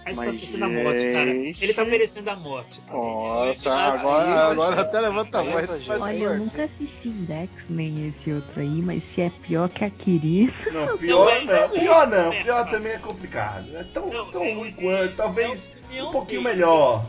[0.05, 1.29] Aí você tá Mas, merecendo a morte, cara.
[1.29, 2.81] Ele tá merecendo a morte.
[2.91, 5.69] Nossa, Mas agora, aí, agora até levanta a voz.
[5.89, 7.09] Olha, eu nunca assisti
[7.69, 10.51] nem esse outro aí, mas se é pior que a Kirino.
[10.71, 11.69] Não, pior Também não.
[11.69, 12.33] Pior não.
[12.33, 13.75] É, Pior também é complicado.
[13.77, 15.03] É tão, Não, tão é- ruim é- quanto.
[15.03, 16.55] é Talvez opinião um pouquinho dele.
[16.55, 17.05] melhor.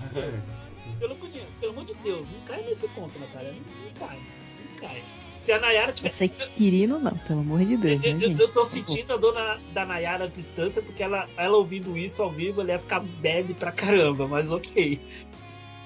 [1.01, 3.49] Pelo, pelo amor de Deus, não cai nesse conto, né, cara?
[3.53, 4.19] Não, não cai.
[4.19, 5.03] Não cai.
[5.45, 8.39] Se a Nayara Eu sei que Kirino não, pelo amor de Deus, né, Eu, eu,
[8.39, 12.23] eu tô sentindo a dor na- da Nayara à distância, porque ela, ela ouvindo isso
[12.23, 14.99] ao vivo, ela ia ficar bad pra caramba, mas ok.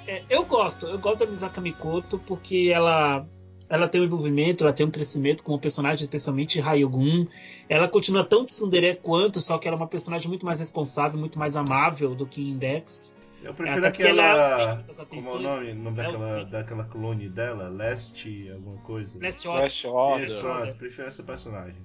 [0.07, 3.27] É, eu gosto, eu gosto da Misaka Mikoto porque ela,
[3.69, 7.27] ela tem um envolvimento, ela tem um crescimento como personagem, especialmente Ryogun.
[7.69, 11.37] Ela continua tão tsundere quanto, só que ela é uma personagem muito mais responsável, muito
[11.37, 13.18] mais amável do que Index.
[13.43, 14.74] Eu prefiro Até ela é o aquela.
[14.74, 17.68] das como é o nome, o nome É o daquela, daquela clone dela?
[17.68, 19.18] Leste, alguma coisa?
[19.20, 19.70] Last Order.
[19.70, 20.26] Flash Order.
[20.26, 21.76] Isso, eu prefiro essa personagem.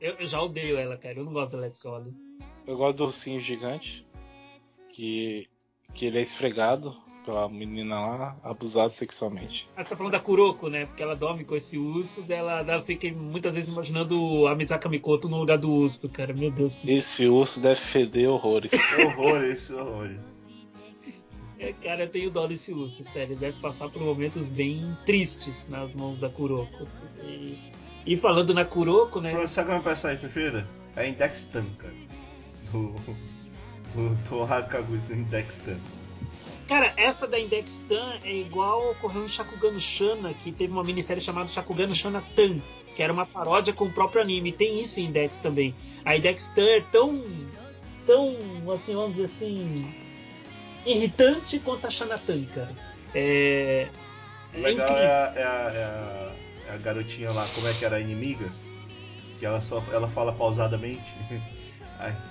[0.00, 1.18] Eu, eu já odeio ela, cara.
[1.18, 2.12] Eu não gosto da Last Order.
[2.66, 4.06] Eu gosto do ursinho gigante.
[4.92, 5.46] Que,
[5.92, 9.68] que ele é esfregado pela menina lá, abusado sexualmente.
[9.76, 10.86] Ah, você tá falando da Kuroko, né?
[10.86, 15.28] Porque ela dorme com esse urso, dela, dela fica muitas vezes imaginando a Misaka Mikoto
[15.28, 16.32] no lugar do urso, cara.
[16.32, 16.80] Meu Deus.
[16.86, 18.70] Esse urso deve feder horrores.
[18.98, 20.35] Horrores, horrores.
[21.58, 23.32] É, cara, eu tenho dó desse urso, sério.
[23.32, 26.86] Ele deve passar por momentos bem tristes nas mãos da Kuroko.
[27.22, 27.58] E,
[28.04, 29.32] e falando na Kuroko, né?
[29.48, 30.68] Sabe qual é a personagem preferida?
[30.94, 31.94] É a Index Tan, cara.
[32.72, 32.94] Do.
[33.94, 35.78] Do Index Tan.
[36.68, 41.22] Cara, essa da Index Tan é igual ocorreu em Shakugan Shana, que teve uma minissérie
[41.22, 42.60] chamada Shakugan Shana Tan,
[42.94, 44.52] que era uma paródia com o próprio anime.
[44.52, 45.74] Tem isso em Index também.
[46.04, 47.24] A Index Tan é tão.
[48.04, 48.36] tão,
[48.72, 50.05] assim, vamos dizer assim.
[50.86, 52.74] Irritante quanto a Shana Tan, cara.
[53.14, 53.88] É.
[54.54, 56.32] O É legal é a, é, a, é, a,
[56.68, 58.50] é a garotinha lá, como é que era a inimiga?
[59.38, 61.04] Que ela só ela fala pausadamente.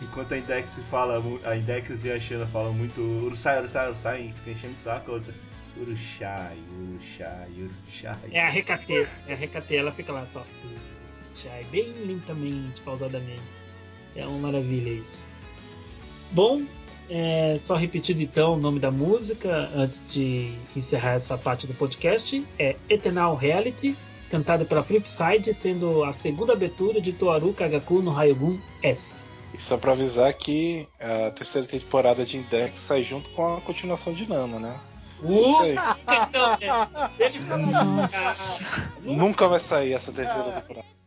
[0.00, 4.50] Enquanto a Index fala, a Index e a Xana falam muito Urusai, Urusai, Urusai, fica
[4.52, 5.34] enchendo o saco, a outra
[5.76, 8.30] Urushai, Urushai, Urushai.
[8.30, 10.46] É a Recatê, é a Recatê, ela fica lá só.
[11.34, 13.42] Chai, bem lentamente, pausadamente.
[14.16, 15.28] É uma maravilha isso.
[16.32, 16.62] Bom,
[17.08, 22.46] é, só repetindo então o nome da música antes de encerrar essa parte do podcast.
[22.58, 23.96] É Eternal Reality,
[24.30, 29.26] cantada pela Flipside, sendo a segunda abertura de Toaru Kagaku no Ryogun S.
[29.54, 34.12] E só pra avisar que a terceira temporada de Index sai junto com a continuação
[34.12, 34.80] de Nana, né?
[35.22, 35.64] Ufa!
[37.18, 38.36] Ele fala,
[39.02, 40.98] Nunca vai sair essa terceira temporada.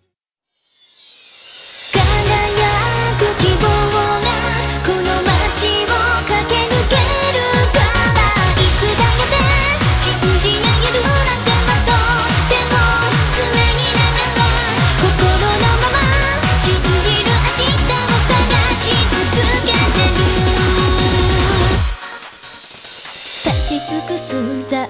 [24.27, 24.85] suda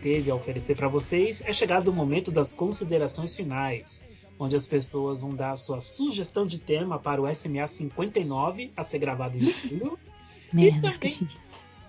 [0.00, 4.06] teve a oferecer para vocês, é chegado o momento das considerações finais,
[4.38, 8.84] onde as pessoas vão dar a sua sugestão de tema para o SMA 59, a
[8.84, 9.98] ser gravado em julho.
[10.54, 11.28] E também.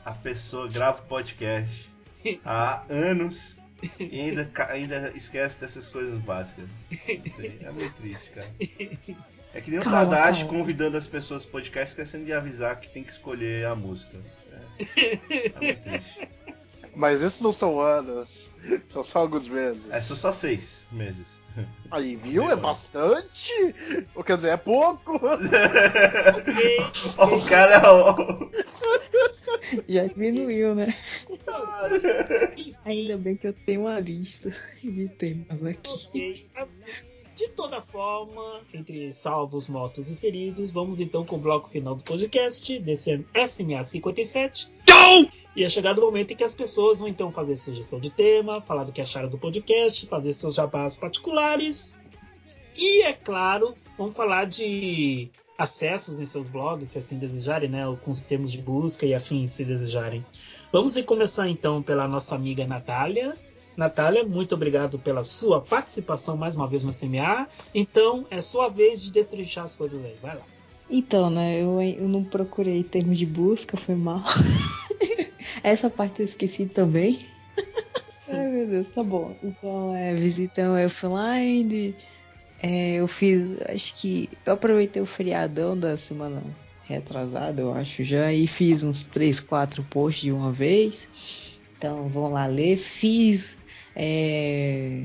[0.04, 1.90] A pessoa grava podcast
[2.44, 3.56] há anos
[3.98, 6.70] e ainda, ainda esquece dessas coisas básicas.
[6.92, 8.52] Isso aí é muito triste, cara.
[9.54, 10.60] É que nem o Calma, Tadashi calma.
[10.60, 14.18] convidando as pessoas pro podcast esquecendo de avisar que tem que escolher a música.
[14.52, 16.30] É, é muito triste.
[16.96, 18.50] Mas esses não são anos,
[18.92, 19.82] são só alguns meses.
[19.90, 21.26] É, são só seis meses.
[21.92, 22.50] Aí, viu?
[22.50, 23.52] É bastante?
[24.16, 25.20] Ou quer dizer, é pouco?
[27.18, 28.16] Ó, o cara, ó.
[29.88, 30.96] Já diminuiu, né?
[32.86, 36.48] Ainda bem que eu tenho uma lista de temas aqui.
[37.40, 42.04] De toda forma, entre salvos, mortos e feridos, vamos então com o bloco final do
[42.04, 44.68] podcast, desse SMA 57.
[45.56, 48.60] E é chegado o momento em que as pessoas vão então fazer sugestão de tema,
[48.60, 51.98] falar do que acharam do podcast, fazer seus jabás particulares.
[52.76, 57.88] E, é claro, vamos falar de acessos em seus blogs, se assim desejarem, né?
[57.88, 60.26] Ou com os termos de busca e afins, se desejarem.
[60.74, 63.34] Vamos começar então pela nossa amiga Natália.
[63.80, 67.48] Natália, muito obrigado pela sua participação mais uma vez no CMA.
[67.74, 70.18] Então, é sua vez de destrinchar as coisas aí.
[70.22, 70.42] Vai lá.
[70.90, 74.22] Então, né, eu, eu não procurei termo de busca, foi mal.
[75.64, 77.26] Essa parte eu esqueci também.
[78.28, 79.34] Ai meu Deus, tá bom.
[79.42, 81.96] Então, é, visita o Elfline.
[82.62, 84.30] É, eu fiz, acho que.
[84.46, 86.44] Eu aproveitei o feriadão da semana
[86.84, 91.08] retrasada, eu acho já, e fiz uns 3, 4 posts de uma vez.
[91.78, 92.76] Então, vão lá ler.
[92.76, 93.58] Fiz.
[93.96, 95.04] É,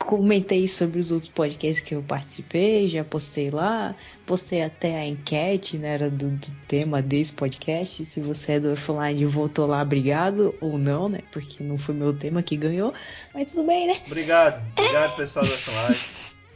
[0.00, 5.76] comentei sobre os outros podcasts que eu participei, já postei lá, postei até a enquete,
[5.76, 9.82] né, era do, do tema desse podcast, se você é do offline e voltou lá,
[9.82, 12.94] obrigado, ou não, né, porque não foi meu tema que ganhou,
[13.34, 14.00] mas tudo bem, né.
[14.06, 16.00] Obrigado, obrigado pessoal do Offline.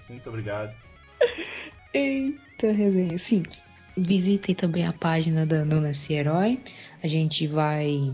[0.08, 0.74] Muito obrigado.
[1.92, 3.42] Eita, resenha, sim.
[3.96, 6.58] Visitem também a página da Nasci Herói,
[7.02, 8.10] a gente vai...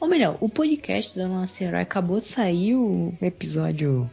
[0.00, 4.10] Ou melhor, o podcast da Nasci Herói acabou de sair o episódio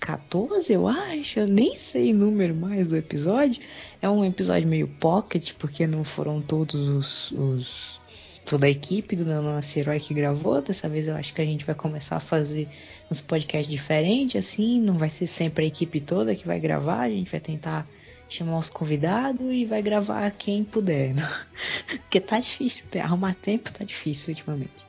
[0.00, 1.40] 14, eu acho.
[1.40, 3.60] Eu nem sei o número mais do episódio.
[4.00, 7.32] É um episódio meio pocket, porque não foram todos os.
[7.32, 8.00] os
[8.46, 10.62] toda a equipe do Nosso Herói que gravou.
[10.62, 12.66] Dessa vez eu acho que a gente vai começar a fazer
[13.10, 14.80] uns podcasts diferentes, assim.
[14.80, 17.00] Não vai ser sempre a equipe toda que vai gravar.
[17.00, 17.86] A gente vai tentar
[18.28, 21.14] chamar os convidados e vai gravar quem puder.
[21.14, 21.28] Né?
[21.88, 24.88] Porque tá difícil, arrumar tempo tá difícil ultimamente.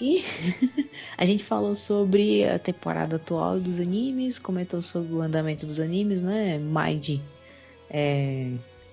[0.00, 0.24] E
[1.16, 6.20] a gente falou sobre a temporada atual dos animes, comentou sobre o andamento dos animes,
[6.20, 6.58] né?
[6.58, 7.20] Mind
[7.88, 8.50] é,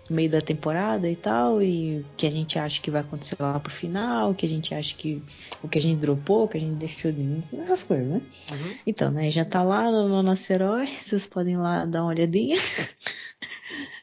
[0.10, 3.36] no meio da temporada e tal, e o que a gente acha que vai acontecer
[3.40, 5.22] lá pro final, o que a gente acha que.
[5.64, 7.42] o que a gente dropou, o que a gente deixou de.
[7.60, 8.22] essas coisas, né?
[8.52, 8.76] Uhum.
[8.86, 9.32] Então, né?
[9.32, 12.58] Já tá lá no, no nosso herói, vocês podem lá dar uma olhadinha.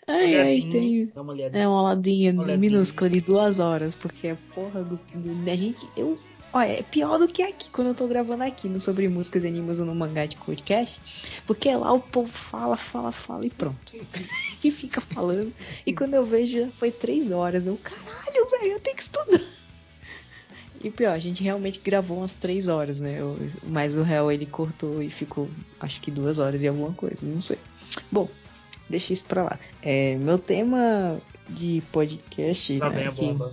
[0.07, 1.07] Ai, ai, tem.
[1.15, 1.63] dá uma olhadinha.
[1.63, 2.59] É uma olhadinha Olhadinha.
[2.59, 4.97] minúscula de duas horas, porque é porra do.
[5.15, 5.87] do- a gente.
[5.97, 6.19] Eu.
[6.53, 9.49] Olha, é pior do que aqui, quando eu tô gravando aqui no Sobre Músicas e
[9.49, 11.01] Animes ou no Mangá de Podcast.
[11.47, 13.77] Porque lá o povo fala, fala, fala e pronto.
[14.65, 15.53] e fica falando.
[15.85, 17.67] E quando eu vejo, já foi três horas.
[17.67, 19.41] Eu, caralho, velho, eu tenho que estudar.
[20.83, 23.17] E pior, a gente realmente gravou umas três horas, né?
[23.21, 27.19] Eu- mas o réu ele cortou e ficou, acho que duas horas e alguma coisa,
[27.23, 27.59] não sei.
[28.11, 28.29] Bom,
[28.89, 29.59] deixa isso pra lá.
[29.83, 32.79] É, meu tema de podcast.
[32.79, 33.53] Lá né, vem a que- bomba.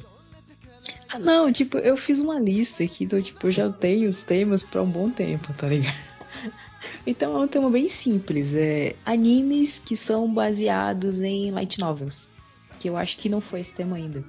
[1.10, 4.64] Ah, não, tipo, eu fiz uma lista aqui, então, tipo, eu já tenho os temas
[4.64, 5.96] pra um bom tempo, tá ligado?
[7.08, 12.28] Então é um tema bem simples, é animes que são baseados em light novels.
[12.80, 14.24] Que eu acho que não foi esse tema ainda.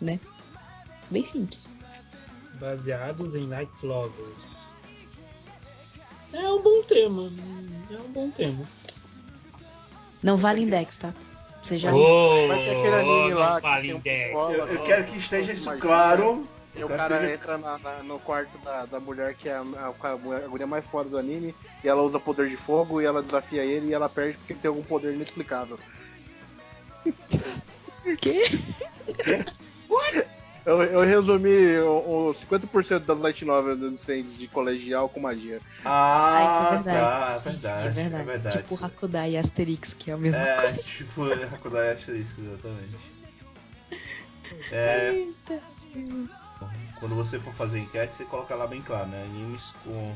[0.00, 0.20] Né?
[1.10, 1.66] Bem simples.
[2.60, 4.72] Baseados em light novels.
[6.32, 7.30] É um bom tema.
[7.90, 8.64] É um bom tema.
[10.24, 11.12] Não vale index, tá?
[11.62, 11.92] Você já.
[11.94, 14.24] Oh, Vai ter aquele anime não lá que um index.
[14.24, 14.56] psicólogo.
[14.58, 16.48] Eu, eu quero que esteja isso claro.
[16.74, 19.48] E Eu o quero cara que entra na- na- no quarto da, da mulher que
[19.48, 21.54] é a, a, a mulher mais foda do anime
[21.84, 24.68] e ela usa poder de fogo e ela desafia ele e ela perde porque tem
[24.70, 25.78] algum poder inexplicável.
[28.06, 28.44] O quê?
[30.66, 35.60] Eu, eu resumi o, o 50% das light novels existentes de colegial com magia.
[35.84, 36.98] Ah, isso é Ah, verdade.
[36.98, 37.86] tá, é verdade.
[37.86, 38.22] É verdade.
[38.22, 38.62] É verdade.
[38.62, 40.82] Tipo Hakudai e Asterix, que é a mesma É, coisa.
[40.84, 41.22] tipo
[41.54, 43.14] Hakudai Asterisco, exatamente.
[44.72, 45.26] É,
[46.98, 49.24] quando você for fazer enquete, você coloca lá bem claro, né?
[49.24, 50.14] Animes com,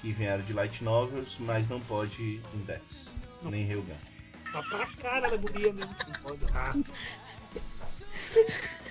[0.00, 2.82] que vieram de light novels, mas não pode index,
[3.42, 3.94] nem Ryugan.
[4.44, 5.94] Só pra cara da guria mesmo.
[6.08, 6.40] Não pode.
[6.54, 6.74] Ah.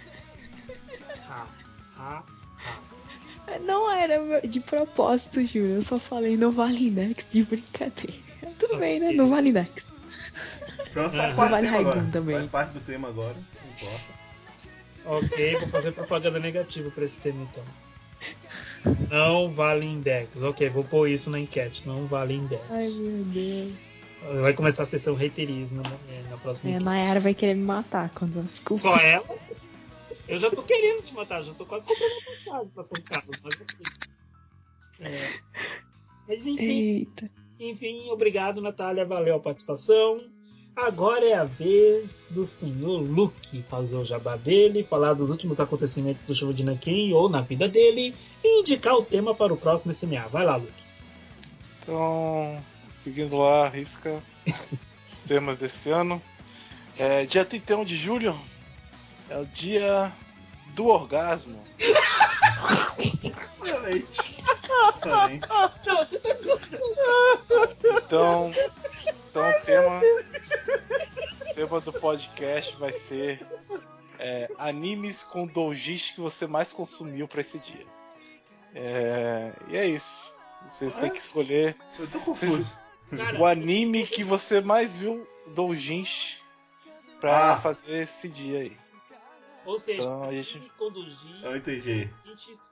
[1.29, 1.47] Ah,
[1.97, 2.23] ah,
[2.65, 2.79] ah.
[3.65, 5.75] Não era de propósito, Júlio.
[5.75, 8.13] Eu só falei não vale index de brincadeira.
[8.59, 9.11] Tudo bem, né?
[9.11, 9.87] Não vale index.
[10.93, 11.35] Pronto, Aham.
[11.35, 12.11] faz parte Vale do tema Raigun agora.
[12.11, 12.35] também.
[12.37, 14.19] Faz parte do tema agora, não importa.
[15.05, 17.63] Ok, vou fazer propaganda negativa pra esse tema então.
[19.09, 20.41] Não vale index.
[20.43, 21.87] Ok, vou pôr isso na enquete.
[21.87, 22.99] Não vale Ai, index.
[23.01, 23.73] meu Deus.
[24.41, 26.85] Vai começar a sessão reiterismo né, na próxima É, a enquete.
[26.85, 28.73] Nayara vai querer me matar quando desculpa.
[28.73, 29.25] Só ela?
[30.29, 33.41] Eu já tô querendo te matar, já tô quase comprando uma passagem pra São Carlos,
[33.43, 33.77] mas ok.
[34.99, 35.39] É.
[36.27, 37.31] Mas enfim, Eita.
[37.59, 40.17] enfim, obrigado, Natália, valeu a participação.
[40.75, 46.21] Agora é a vez do senhor Luke fazer o jabá dele, falar dos últimos acontecimentos
[46.21, 48.13] do show de Nankin ou na vida dele
[48.43, 50.27] e indicar o tema para o próximo SMA.
[50.27, 50.83] Vai lá, Luke.
[51.81, 52.63] Então,
[52.93, 54.21] seguindo lá, risca
[55.11, 56.21] os temas desse ano.
[56.99, 58.39] É, dia 31 de julho
[59.29, 60.11] é o dia
[60.73, 61.63] do orgasmo.
[63.41, 64.07] Excelente.
[64.95, 65.47] Excelente.
[65.49, 66.35] Não, você tá
[68.05, 68.51] Então,
[69.29, 70.01] então o tema,
[71.49, 73.45] o tema do podcast vai ser
[74.17, 77.85] é, animes com doujinshi que você mais consumiu pra esse dia.
[78.75, 80.33] É, e é isso.
[80.67, 82.69] Vocês têm que escolher Eu tô confuso.
[83.15, 86.39] Cara, o anime que você mais viu doujinshi
[87.19, 87.59] pra Ah.
[87.59, 88.77] fazer esse dia aí.
[89.69, 90.59] Ou seja, Então, a gente-
[90.91, 92.07] doujin- Eu entendi.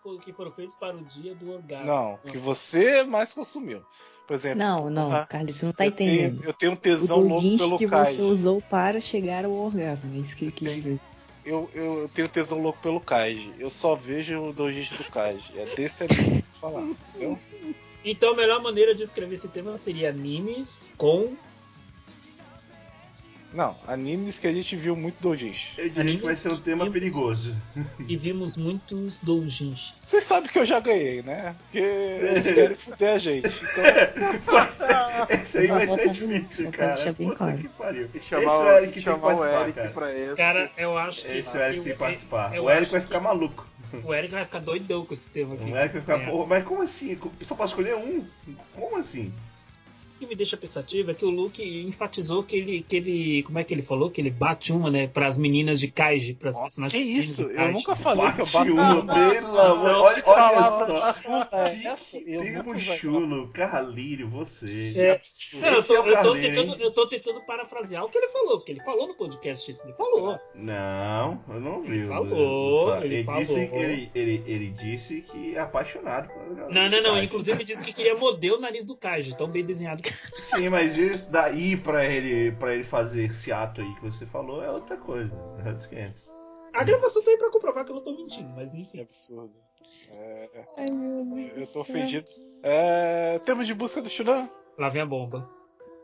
[0.02, 1.86] fo- que foram feitos para o dia do orgasmo.
[1.86, 3.82] Não, que você mais consumiu.
[4.28, 6.43] Por exemplo, Não, não, porra, Carlos, você não tá eu, tenho, entendendo.
[6.43, 8.14] eu tenho um O tesão louco doujinshi pelo que Kai.
[8.14, 11.00] você usou para chegar ao orgasmo, é isso que ele quis dizer.
[11.45, 13.54] Eu, eu, eu tenho tesão louco pelo Kaiji.
[13.58, 15.54] Eu só vejo o doujinshi do Kaiji.
[15.58, 17.39] É desse anime que eu vou falar, entendeu?
[18.04, 21.34] Então a melhor maneira de escrever esse tema seria animes com.
[23.54, 25.70] Não, animes que a gente viu muito doujinshi.
[25.78, 27.14] Eu diria que vai ser um tema Animes.
[27.14, 27.56] perigoso.
[28.08, 29.93] E vimos muitos doujinshis.
[29.95, 31.56] Vocês sabem que eu já ganhei, né?
[31.64, 33.48] Porque eles querem fuder a gente.
[33.48, 33.84] Então,
[35.30, 37.14] Esse aí vai ser difícil, cara.
[37.14, 37.58] Puta claro.
[37.58, 38.10] que pariu.
[38.14, 39.89] E Esse chamar, é o Eric que tem que chamar o participar, Eric cara.
[39.91, 40.36] pra esse.
[40.36, 41.38] Cara, eu acho que.
[41.38, 42.56] Esse é o Eric que tem que participar.
[42.56, 43.68] eu O Eric vai que ficar maluco.
[44.04, 45.72] O Eric vai ficar doidão com esse tema aqui.
[45.72, 46.30] O Eric vai ficar, É.
[46.30, 47.18] porra, mas como assim?
[47.45, 48.26] Só posso escolher um?
[48.76, 49.34] Como assim?
[50.20, 53.43] Que me deixa pensativo é que o Luke enfatizou que ele, que ele.
[53.43, 54.09] Como é que ele falou?
[54.09, 55.07] Que ele bate uma, né?
[55.07, 57.43] Pras meninas de Kaiji, pras que personagens isso?
[57.43, 59.89] Eu nunca falei que eu Bate bato uma, pelo amor.
[59.89, 61.15] Olha, olha só.
[61.51, 62.18] é essa?
[62.18, 62.97] Eu Termo nunca usei.
[62.97, 64.93] chulo, Carlírio, você.
[64.95, 65.22] É.
[65.53, 68.28] Não, eu, é tô, o eu, tô tentando, eu tô tentando parafrasear o que ele
[68.30, 70.39] falou, porque ele falou no podcast isso, ele falou.
[70.55, 71.97] Não, eu não vi.
[71.97, 73.57] Ele falou, ele Disse, falou.
[73.80, 76.30] ele, ele, ele disse que é apaixonado.
[76.72, 77.24] Não, não, não.
[77.24, 80.01] Inclusive disse que queria morder o nariz do Kaiji, tão bem desenhado.
[80.41, 84.64] Sim, mas isso daí pra ele, pra ele fazer esse ato aí que você falou
[84.64, 85.34] é outra coisa.
[85.66, 86.32] É outros 500.
[86.74, 89.01] A gravação tá aí pra comprovar que eu não tô mentindo, mas enfim.
[89.01, 89.53] absurdo.
[90.12, 91.51] É, Ai, meu Deus.
[91.58, 92.28] eu tô ofendido.
[92.64, 94.49] É, temos de busca do Shunan?
[94.78, 95.49] Lá vem a bomba.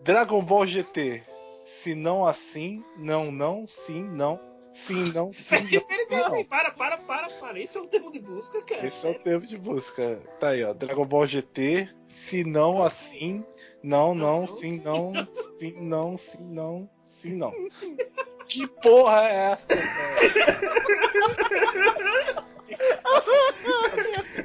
[0.02, 1.24] Dragon Ball GT.
[1.64, 4.40] Se não assim, não, não, sim, não.
[4.74, 7.60] Sim, não, sim, peraí, peraí, peraí, para, para, para, para.
[7.60, 8.84] Esse é o termo de busca, cara.
[8.84, 10.20] Esse é o termo de busca.
[10.40, 10.74] Tá aí, ó.
[10.74, 11.88] Dragon Ball GT.
[12.08, 13.46] Se não assim,
[13.84, 15.12] não, não, sim, não.
[15.60, 16.90] Sim, não, sim, não.
[17.00, 17.52] Sim, não.
[18.50, 19.68] Que porra é essa?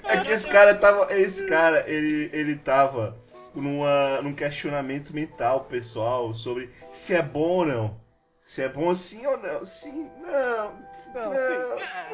[0.05, 1.13] É que esse cara tava.
[1.15, 3.17] Esse cara, ele, ele tava
[3.55, 8.01] numa, num questionamento mental pessoal sobre se é bom ou não.
[8.47, 9.67] Se é bom sim ou não.
[9.67, 10.73] Sim, não.
[10.73, 11.13] Não, sim.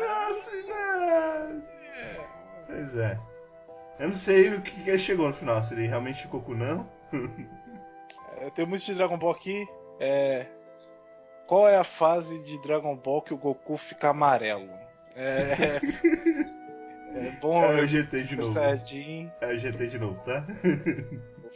[0.00, 1.62] não, sim, não.
[2.66, 3.18] Pois é.
[4.00, 6.54] Eu não sei o que, que ele chegou no final, se ele realmente ficou com
[6.54, 6.88] não.
[8.36, 9.64] É, Tem muito de Dragon Ball aqui.
[10.00, 10.46] É.
[11.46, 14.68] Qual é a fase de Dragon Ball que o Goku fica amarelo?
[15.14, 15.80] É.
[17.14, 17.62] É bom.
[17.62, 18.52] É o GT de novo.
[18.54, 20.44] Saiyajin, É o GT de novo, tá?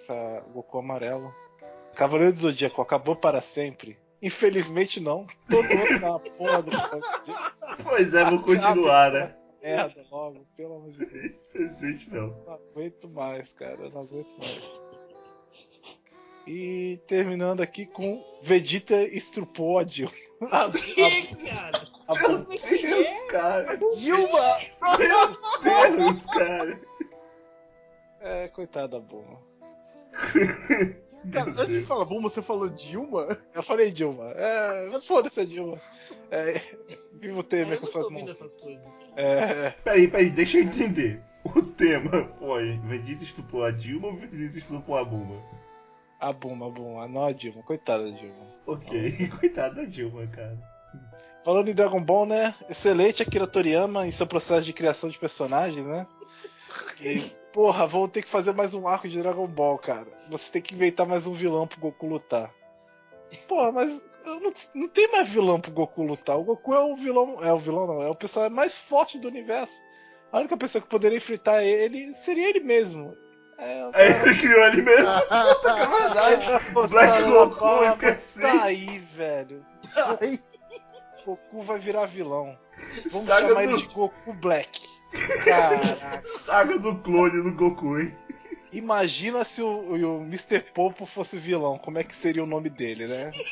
[0.54, 1.34] Goku amarelo.
[1.96, 3.98] Cavaleiro do Zodíaco acabou para sempre?
[4.22, 5.26] Infelizmente não.
[5.50, 6.70] Todo outro na porra do
[7.82, 9.34] Pois é, vou continuar, né?
[9.60, 11.40] Merda, logo, pelo amor de Deus.
[11.54, 12.28] Infelizmente não.
[12.46, 13.76] Não aguento mais, cara.
[13.80, 14.62] Eu não aguento mais.
[16.48, 20.10] E terminando aqui com Vegeta estrupou a Jill.
[20.50, 21.82] A- Que, cara?
[22.06, 22.86] a- a- Meu é é?
[22.86, 23.76] Deus, cara.
[23.76, 24.58] Dilma!
[24.98, 26.80] Meu Deus, cara.
[28.20, 29.38] É, coitada da Bulma.
[31.32, 33.38] Cara, antes de falar Bulma, você falou Dilma?
[33.54, 34.32] Eu falei Dilma.
[34.34, 35.80] É, foda-se a Dilma.
[36.30, 36.60] É,
[37.14, 38.28] viva o Temer não com suas mãos.
[38.28, 38.86] essas coisas.
[38.86, 39.12] cara.
[39.16, 41.20] É, Peraí, peraí, deixa eu entender.
[41.44, 45.42] O tema foi Vegeta estuprou a Dilma ou Vegeta estuprou a Bulma?
[46.18, 47.08] A Bulma, a Bulma.
[47.08, 47.62] Não a Dilma.
[47.62, 48.46] Coitada da Dilma.
[48.66, 50.58] Ok, coitado da Dilma, cara.
[51.44, 52.54] Falando em Dragon Ball, né?
[52.68, 56.06] Excelente Akira Toriyama em seu processo de criação de personagem, né?
[57.00, 60.08] E, porra, vão ter que fazer mais um arco de Dragon Ball, cara.
[60.28, 62.52] Você tem que inventar mais um vilão pro Goku lutar.
[63.48, 66.36] Porra, mas não, não tem mais vilão pro Goku lutar.
[66.36, 67.42] O Goku é o vilão.
[67.42, 68.02] É o vilão, não.
[68.02, 69.80] É o personagem mais forte do universo.
[70.32, 73.16] A única pessoa que poderia enfrentar ele seria ele mesmo.
[73.58, 75.06] É, o Aí ele criou ele mesmo.
[75.28, 76.90] Puta que verdade.
[76.90, 78.40] Black Goku, barba, esqueci.
[78.40, 79.66] Tá aí, velho.
[80.20, 80.40] Ai,
[81.26, 82.56] Goku vai virar vilão.
[83.10, 84.80] Vamos Saga chamar do- ele de Goku Black.
[85.44, 86.22] Caraca.
[86.44, 88.14] Saga do clone do Goku, hein?
[88.72, 90.60] Imagina se o, o Mr.
[90.74, 91.78] Popo fosse vilão.
[91.78, 93.32] Como é que seria o nome dele, né?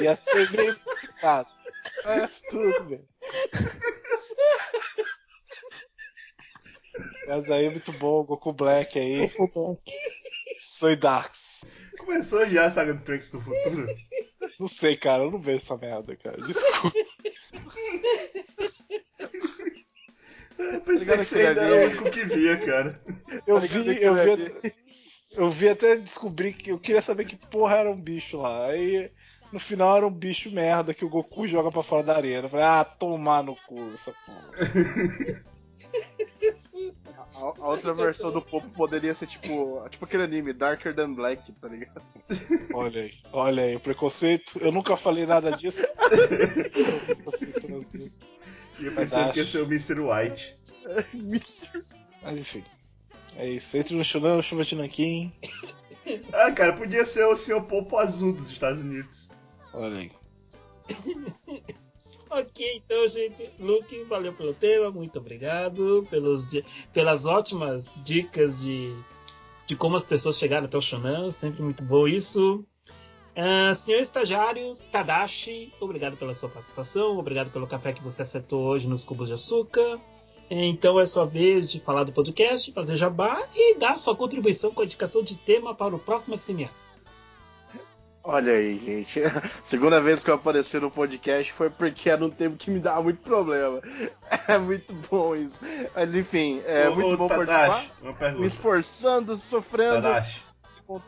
[0.00, 1.48] Ia ser meio complicado.
[2.04, 3.04] Mas tudo bem.
[7.26, 9.30] Mas aí, muito bom, Goku Black aí.
[10.60, 11.64] Soy Darks.
[11.98, 13.86] Começou já a saga do Trunks do futuro.
[14.58, 16.36] Não sei, cara, eu não vejo essa merda, cara.
[16.38, 16.92] Desculpa.
[20.58, 22.94] Eu pensei que você ainda era o único que via, cara.
[23.46, 24.74] Eu Tá vi, eu vi,
[25.32, 28.66] Eu vi até descobrir que eu queria saber que porra era um bicho lá.
[28.66, 29.10] Aí
[29.52, 32.46] no final era um bicho merda que o Goku joga pra fora da arena.
[32.46, 35.42] Eu falei, ah, tomar no cu essa porra.
[37.36, 41.50] A, a outra versão do Popo poderia ser tipo, tipo aquele anime, Darker Than Black,
[41.52, 42.02] tá ligado?
[42.74, 44.58] Olha aí, olha aí, o preconceito.
[44.58, 45.82] Eu nunca falei nada disso.
[47.06, 48.12] Preconceito nas duas.
[48.78, 50.00] E eu pensando que ia ser o Mr.
[50.00, 50.56] White.
[52.22, 52.64] Mas enfim.
[53.36, 53.76] É isso.
[53.76, 55.32] Entre no Shonan, chuva de Nanquim.
[56.32, 57.62] Ah, cara, podia ser o Sr.
[57.62, 59.31] Popo Azul dos Estados Unidos.
[59.74, 60.12] Olha aí.
[62.34, 63.50] Ok, então, gente.
[63.58, 66.46] Luke, valeu pelo tema, muito obrigado pelos,
[66.90, 68.96] pelas ótimas dicas de,
[69.66, 71.30] de como as pessoas chegaram até o Shonan.
[71.30, 72.64] Sempre muito bom isso.
[73.36, 78.88] Ah, senhor estagiário Tadashi, obrigado pela sua participação, obrigado pelo café que você acertou hoje
[78.88, 80.00] nos cubos de açúcar.
[80.48, 84.80] Então é sua vez de falar do podcast, fazer jabá e dar sua contribuição com
[84.80, 86.70] a indicação de tema para o próximo SMA.
[88.24, 89.20] Olha aí, gente.
[89.68, 93.02] Segunda vez que eu apareci no podcast foi porque era um tempo que me dava
[93.02, 93.80] muito problema.
[94.48, 95.58] É muito bom isso.
[95.94, 98.32] Mas enfim, é Ô, muito ô, bom Tadashi, participar.
[98.32, 100.02] uma Me esforçando, sofrendo.
[100.02, 100.40] Tadashi,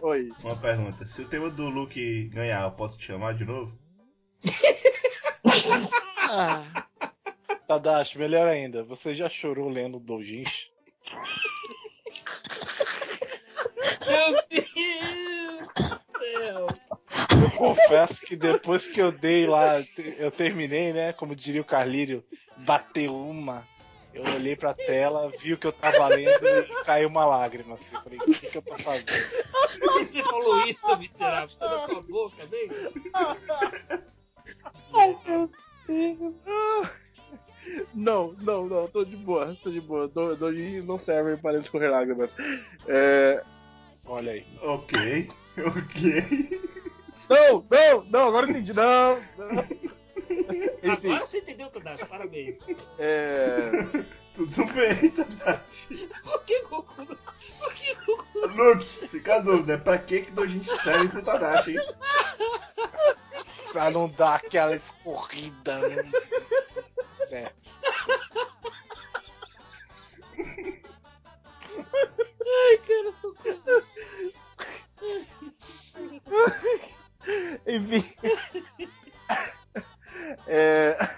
[0.03, 0.31] Oi.
[0.43, 1.07] uma pergunta.
[1.07, 3.73] Se o tema do Luke ganhar, eu posso te chamar de novo?
[6.37, 6.65] Ah,
[7.69, 10.71] Tadashi, melhor ainda, você já chorou lendo Doujinshi?
[14.07, 16.67] Meu Deus do céu!
[17.57, 19.85] Confesso que depois que eu dei lá,
[20.19, 21.13] eu terminei, né?
[21.13, 22.25] Como diria o Carlírio,
[22.67, 23.67] bateu uma.
[24.13, 27.75] Eu olhei pra tela, vi o que eu tava lendo e caiu uma lágrima.
[27.75, 29.11] Assim, falei, o que, que eu tô fazendo?
[29.11, 31.49] E você falou isso, miserável?
[31.51, 32.71] Você na tua boca, vem?
[37.93, 40.07] Não, não, não, tô de boa, tô de boa.
[40.07, 40.37] Do-
[40.85, 42.35] não serve para escorrer lágrimas.
[42.87, 43.43] É...
[44.07, 44.47] Olha aí.
[44.63, 45.29] Ok,
[45.59, 46.84] ok.
[47.29, 48.73] Não, não, não, agora eu entendi.
[48.73, 49.65] Não, não.
[50.83, 52.61] Enfim, Agora você entendeu, Tadashi, parabéns.
[52.99, 53.71] é...
[54.35, 56.09] Tudo bem, Tadashi.
[56.25, 56.95] Por que Goku?
[56.99, 58.47] não- Por que Goku?
[58.57, 61.81] Luke, fica a dúvida, é pra que que Dojinshi serve pro Tadashi, hein?
[63.73, 65.79] Pra não dar aquela escorrida.
[65.89, 66.11] né?
[67.29, 67.71] Certo.
[72.47, 73.83] Ai, cara, socorro.
[77.67, 78.05] Enfim.
[80.47, 81.11] É...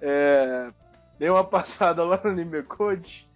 [0.00, 0.70] é...
[1.18, 3.28] Dei uma passada lá no Anime Code.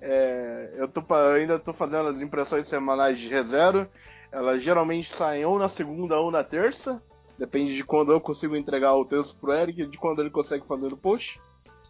[0.00, 0.74] É...
[0.76, 3.88] Eu tô, ainda tô fazendo as impressões semanais de ReZero.
[4.30, 7.02] Elas geralmente saem ou na segunda ou na terça.
[7.38, 10.66] Depende de quando eu consigo entregar o texto pro Eric e de quando ele consegue
[10.66, 11.40] fazer o post.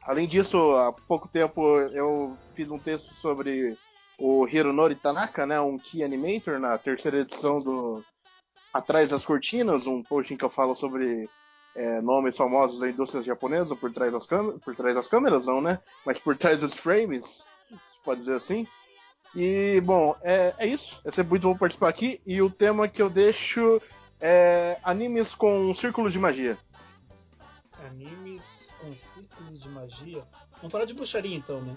[0.03, 3.77] Além disso, há pouco tempo eu fiz um texto sobre
[4.23, 8.05] o Hironori Tanaka, né, um Key Animator, na terceira edição do
[8.73, 11.29] Atrás das Cortinas, um post em que eu falo sobre
[11.75, 15.61] é, nomes famosos da indústria japonesa por trás das câmeras, por trás das câmeras não,
[15.61, 17.25] né, mas por trás dos frames,
[18.05, 18.65] pode dizer assim.
[19.35, 21.01] E, bom, é, é isso.
[21.05, 22.21] É sempre muito bom participar aqui.
[22.25, 23.81] E o tema que eu deixo
[24.21, 26.59] é animes com círculos de magia.
[27.87, 30.23] Animes com círculos de magia.
[30.59, 31.75] Vamos falar de bruxaria então, né?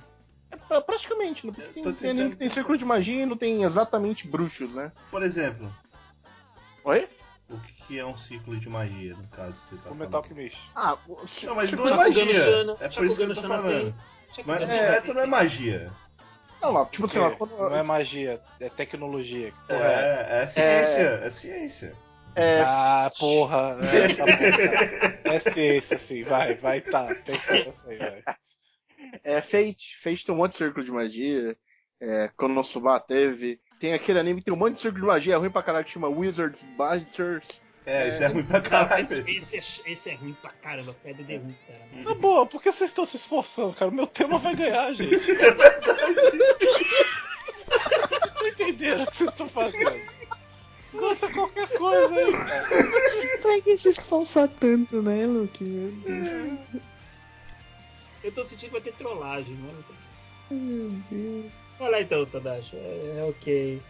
[0.51, 3.63] É pra- praticamente, não tem, tem tentando- que tem círculo de magia e não tem
[3.63, 4.91] exatamente bruxos, né?
[5.11, 5.71] Por exemplo,
[6.83, 7.07] Oi?
[7.49, 10.21] o que que é um ciclo de magia, no caso, você tá O Metal?
[10.21, 10.57] Alchemist.
[10.75, 10.97] Ah,
[11.43, 12.33] Não, mas não é magia.
[12.33, 13.93] Shana, É por isso que eu tô falando.
[14.35, 14.43] tem.
[14.45, 15.91] Mas é, não é tem magia.
[16.61, 19.53] não, lá, tipo assim, ó, Porque quando- Não é magia, é tecnologia.
[19.67, 20.27] Porra é?
[20.29, 21.95] É, é ciência, é ciência.
[22.35, 23.77] é, Ah, porra.
[23.81, 25.15] É, tá bom, cara.
[25.35, 26.23] É ciência, sim.
[26.23, 27.15] Vai, vai, tá.
[27.25, 28.23] Pensa nessa aí, vai.
[29.23, 29.97] É Fate.
[30.01, 31.57] Fate tem um monte de círculo de magia.
[32.01, 33.59] É, Konosuba teve.
[33.79, 35.85] Tem aquele anime que tem um monte de círculo de magia, é ruim pra caralho,
[35.85, 37.47] que chama Wizards Busters.
[37.85, 39.01] É, isso é ruim pra Nossa, caralho.
[39.01, 39.55] esse, esse,
[39.87, 42.03] é, esse é ruim pra caramba, Fed de ruim, cara.
[42.03, 43.91] Na boa, por que vocês estão se esforçando, cara?
[43.91, 45.19] O meu tema vai ganhar, gente.
[47.55, 49.99] Vocês entenderam o que vocês estão fazendo?
[50.93, 52.67] Nossa, qualquer coisa aí, cara.
[53.41, 55.63] Pra que se esforçar tanto, né, Luke?
[55.63, 56.81] Meu Deus.
[58.25, 59.77] Eu tô sentindo que vai ter trollagem, mano.
[60.49, 61.51] Meu Deus.
[61.77, 62.75] Vai lá então, Tadashi.
[62.75, 63.81] É, é ok.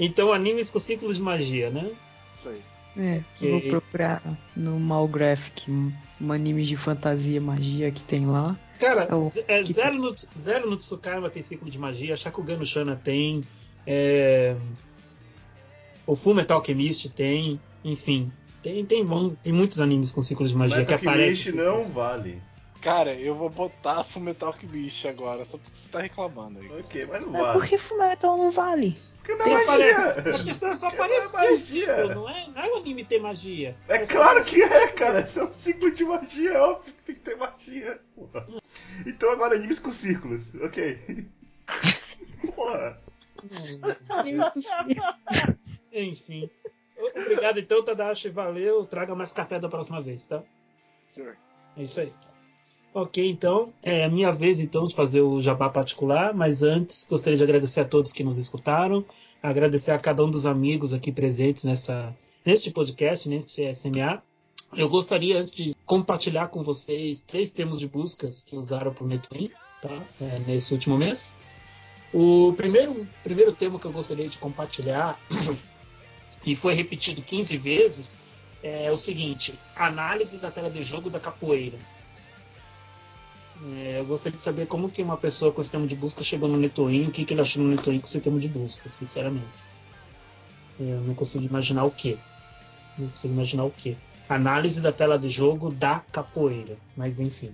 [0.00, 1.90] Então, animes com círculos de magia, né?
[2.38, 2.62] Isso aí.
[2.96, 3.50] É, Ok.
[3.50, 4.22] vou procurar
[4.56, 5.92] no Malgraphic um,
[6.32, 8.58] anime de fantasia magia que tem lá.
[8.80, 12.96] Cara, É o- é, zero, no, zero no Tsukaiba tem ciclo de magia, Shakugano Shana
[12.96, 13.44] tem,
[13.86, 14.56] é,
[16.06, 18.32] o Full Metal Alchemist tem, enfim.
[18.62, 21.40] Tem, tem, bom, tem muitos animes com ciclos de magia Metal que aparecem.
[21.42, 22.40] Alchemist não vale.
[22.80, 26.80] Cara, eu vou botar Fullmetal Alchemist agora, só porque você tá reclamando aí.
[26.80, 27.68] Ok, mas não Mas por vale.
[27.68, 28.98] que Fullmetal não vale?
[29.18, 30.06] Porque não é aparece.
[30.14, 30.36] magia.
[30.36, 32.46] A questão é só não é aparecer o ciclo, não é?
[32.48, 33.76] Não é o anime ter magia.
[33.88, 35.20] É só claro aparecer que é, cara.
[35.22, 38.00] Isso é um ciclo de magia, é óbvio que tem que ter magia.
[38.14, 38.46] Porra.
[39.04, 41.26] Então agora animes com círculos, ok.
[42.54, 43.00] Porra.
[45.92, 46.50] Enfim.
[46.96, 48.30] Obrigado então, Tadashi.
[48.30, 48.84] Valeu.
[48.84, 50.42] Traga mais café da próxima vez, tá?
[51.14, 51.36] Sure.
[51.76, 52.12] É isso aí.
[52.94, 57.36] Ok, então, é a minha vez então de fazer o jabá particular, mas antes gostaria
[57.36, 59.04] de agradecer a todos que nos escutaram,
[59.42, 64.22] agradecer a cada um dos amigos aqui presentes nesta, neste podcast, neste SMA.
[64.74, 69.06] Eu gostaria antes de compartilhar com vocês três termos de buscas que usaram para o
[69.06, 69.50] Netwin,
[69.80, 70.02] tá?
[70.20, 71.38] É, nesse último mês.
[72.12, 75.20] O primeiro, primeiro termo que eu gostaria de compartilhar,
[76.44, 78.18] e foi repetido 15 vezes,
[78.62, 81.78] é o seguinte: análise da tela de jogo da capoeira.
[83.66, 86.48] É, eu gostaria de saber como que uma pessoa com esse termo de busca chegou
[86.48, 89.66] no Netoin, o que, que ele achou no Netoin com esse termo de busca, sinceramente.
[90.78, 92.18] Eu não consigo imaginar o que.
[92.96, 93.96] Não consigo imaginar o que.
[94.28, 97.52] Análise da tela de jogo da capoeira, mas enfim.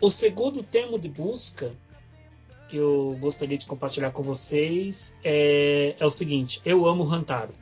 [0.00, 1.74] O segundo termo de busca
[2.68, 7.52] que eu gostaria de compartilhar com vocês é, é o seguinte: eu amo Rantaro.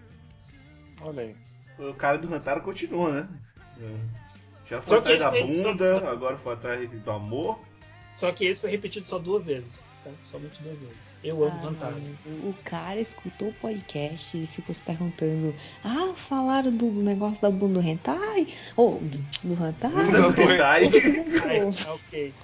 [1.01, 1.37] Olha aí.
[1.79, 3.29] O cara do Rantaro continua, né?
[3.81, 4.28] É.
[4.71, 5.41] Já Só foi que atrás da
[5.71, 7.59] bunda, só- só- agora foi atrás do amor.
[8.15, 10.11] Só que esse foi repetido só duas vezes, tá?
[10.21, 11.19] Somente duas vezes.
[11.23, 11.97] Eu amo Ah, Rantaro.
[12.43, 15.55] o cara escutou o podcast e ficou se perguntando:
[15.85, 18.49] Ah, falaram do negócio da bunda do hentai?
[18.77, 19.91] Ou do, do hentai?
[19.91, 20.91] Bunda do hentai.
[21.45, 22.35] Ai, ok.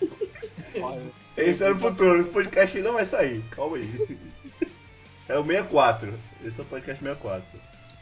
[1.37, 3.83] Esse é o futuro, o podcast não vai sair, calma aí.
[5.27, 6.13] É o 64,
[6.45, 7.43] esse é o podcast 64.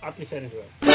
[0.02, 0.80] Happy Feriverse.
[0.82, 0.86] É,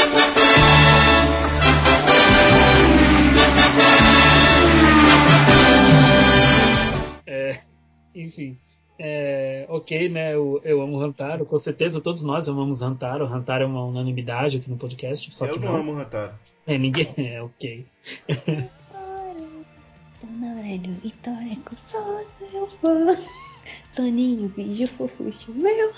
[8.14, 8.58] Enfim.
[8.98, 10.34] É, ok, né?
[10.34, 13.26] Eu, eu amo Rantaro, com certeza todos nós amamos Rantaro.
[13.26, 15.32] Rantaro é uma unanimidade aqui no podcast.
[15.32, 16.34] Só eu que não, não amo Rantaro.
[16.66, 17.06] É, ninguém.
[17.18, 17.86] É, ok.
[23.94, 25.92] Soninho, beijo fofuxo, meu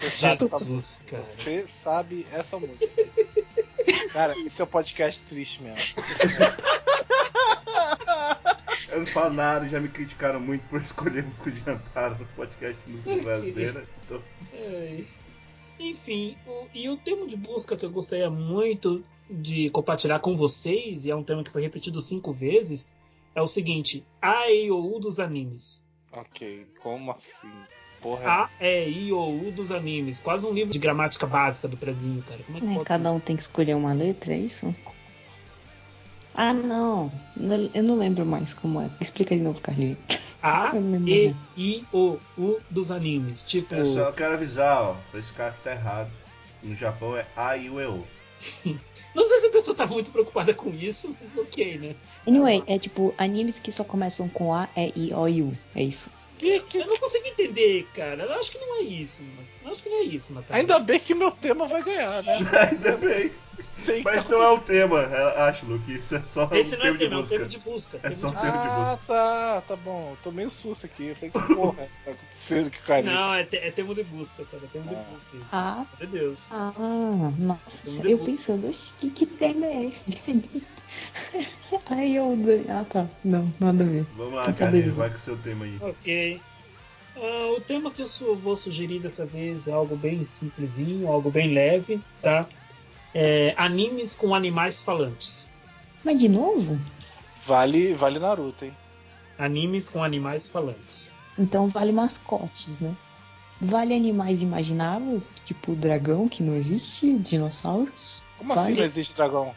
[0.00, 1.24] Jesus, cara.
[1.24, 2.86] Você sabe essa música.
[4.12, 5.78] Cara, esse é um podcast triste mesmo.
[8.88, 12.80] Eu não falo nada, já me criticaram muito por escolher o de Rantaro no podcast
[12.88, 13.84] música brasileira.
[14.04, 14.22] Então.
[15.78, 21.04] Enfim, o- e o termo de busca que eu gostaria muito de compartilhar com vocês,
[21.04, 22.94] e é um termo que foi repetido cinco vezes,
[23.34, 25.84] é o seguinte: A, E, O, U dos animes.
[26.12, 27.50] Ok, como assim?
[28.00, 30.18] Porra, A, E, I, O, U dos animes.
[30.18, 32.40] Quase um livro de gramática básica do prezinho, cara.
[32.44, 33.24] Como é que É, pode cada um isso?
[33.24, 34.74] tem que escolher uma letra, é isso?
[36.36, 37.10] Ah, não.
[37.74, 38.90] Eu não lembro mais como é.
[39.00, 39.98] Explica de novo, Carlinhos.
[40.42, 40.72] A,
[41.06, 41.34] E.
[41.56, 43.42] I, O, U dos animes.
[43.42, 46.10] Tipo, eu só quero avisar, ó, pra esse cara que tá errado.
[46.62, 48.04] No Japão é A e o E O.
[49.14, 51.94] não sei se a pessoa tá muito preocupada com isso, mas ok, né?
[52.26, 55.56] Anyway, é tipo animes que só começam com A, E, I, O e U.
[55.74, 56.10] É isso.
[56.38, 56.78] Que, que...
[56.78, 58.24] Eu não consigo entender, cara.
[58.24, 59.48] Eu acho que não é isso, mano.
[59.64, 60.60] Eu acho que não é isso, Natália.
[60.62, 62.38] Ainda bem que meu tema vai ganhar, né?
[62.70, 63.32] Ainda bem.
[63.58, 65.90] Sei Mas não é o tema, é- acho, Luke.
[65.90, 67.28] Isso é só Esse um não é tema, é um busca.
[67.36, 67.96] termo de busca.
[67.96, 70.10] É termo só um termo de Ah, tá, tá bom.
[70.10, 71.06] Eu tô meio susto aqui.
[71.06, 73.02] Eu falei, que porra tá acontecendo que o cara.
[73.02, 74.62] Não, é, te- é termo de busca, cara.
[74.62, 75.02] É termo Ah.
[75.02, 75.46] de busca isso.
[75.56, 76.48] Ah, Meu Deus.
[76.50, 76.72] ah,
[77.38, 77.60] nossa.
[78.02, 78.52] De Eu busca.
[78.52, 80.66] pensando, que, que tema é esse?
[81.86, 82.36] Aí eu.
[82.68, 83.06] Ah, tá.
[83.24, 84.06] Não, nada a ver.
[84.16, 84.94] Vamos lá, Tá Carlinhos, bem.
[84.94, 85.76] vai com o seu tema aí.
[85.80, 86.40] Ok.
[87.16, 91.52] Ah, o tema que eu vou sugerir dessa vez é algo bem simplesinho, algo bem
[91.54, 92.46] leve, tá?
[93.14, 95.52] É, animes com animais falantes.
[96.04, 96.78] Mas de novo?
[97.46, 98.76] Vale, vale Naruto, hein?
[99.38, 101.16] Animes com animais falantes.
[101.38, 102.94] Então vale mascotes, né?
[103.60, 108.20] Vale animais imagináveis, tipo dragão, que não existe, dinossauros.
[108.36, 108.76] Como assim Vale.
[108.76, 109.54] não existe dragão?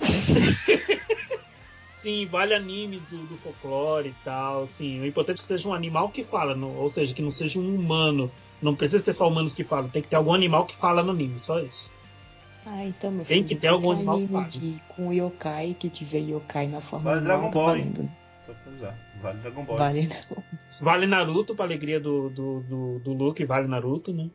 [1.92, 4.66] Sim, vale animes do, do folclore e tal.
[4.66, 7.30] Sim, o importante é que seja um animal que fala, não- ou seja, que não
[7.30, 8.30] seja um humano.
[8.62, 11.10] Não precisa ter só humanos que falam, tem que ter algum animal que fala no
[11.10, 11.90] anime, só isso.
[12.64, 13.48] Ah, então meu Tem filho.
[13.48, 14.48] que ter algum animal anime fala.
[14.48, 17.92] de, com yokai, que tiver yokai na forma Vale Dragon Ball, hein?
[17.92, 18.10] valendo.
[18.46, 18.98] Só pra usar.
[19.22, 19.76] Vale Dragon Ball.
[19.78, 20.16] Vale.
[20.80, 24.30] Vale Naruto, pra alegria do, do, do, do Luke, vale Naruto, né?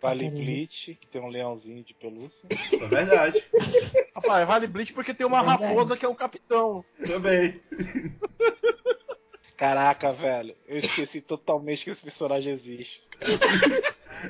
[0.00, 0.42] Vale Caramba.
[0.44, 2.48] Bleach, que tem um leãozinho de pelúcia.
[2.50, 3.42] É verdade.
[4.14, 6.84] Rapaz, vale Bleach porque tem uma É raposa que é o capitão.
[7.04, 7.60] Também.
[9.56, 13.02] Caraca, velho, eu esqueci totalmente que esse personagem existe.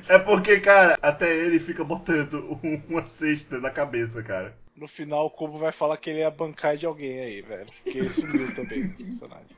[0.07, 4.57] É porque, cara, até ele fica botando um- uma cesta na cabeça, cara.
[4.75, 7.65] no final o Kobo vai falar que ele ia bancar de alguém aí, velho.
[7.83, 9.55] Porque ele sumiu também esse personagem.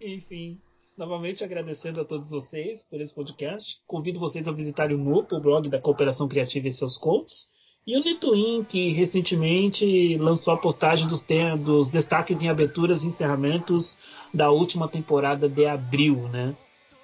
[0.00, 0.60] Enfim,
[0.98, 3.80] novamente agradecendo a todos vocês por esse podcast.
[3.86, 7.48] Convido vocês a visitarem o NUP, o blog da Cooperação Criativa e seus contos.
[7.86, 11.24] E o Netuin, que recentemente lançou a postagem dos,
[11.64, 16.54] dos destaques em aberturas e encerramentos da última temporada de abril, né?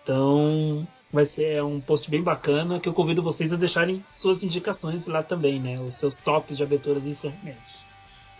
[0.02, 5.06] Então, vai ser um post bem bacana que eu convido vocês a deixarem suas indicações
[5.06, 5.80] lá também, né?
[5.80, 7.86] Os seus tops de aberturas e encerramentos.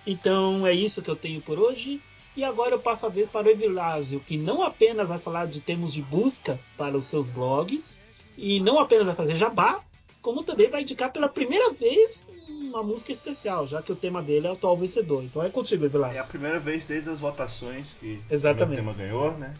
[0.07, 2.03] Então, é isso que eu tenho por hoje.
[2.37, 5.61] E agora eu passo a vez para o Evilásio, que não apenas vai falar de
[5.61, 8.01] termos de busca para os seus blogs,
[8.37, 9.83] e não apenas vai fazer jabá,
[10.21, 14.49] como também vai indicar pela primeira vez uma música especial, já que o tema dele
[14.49, 15.23] é o atual vencedor.
[15.23, 16.19] Então é contigo, Evilásio.
[16.19, 18.73] É a primeira vez desde as votações que Exatamente.
[18.73, 19.55] o tema ganhou, né?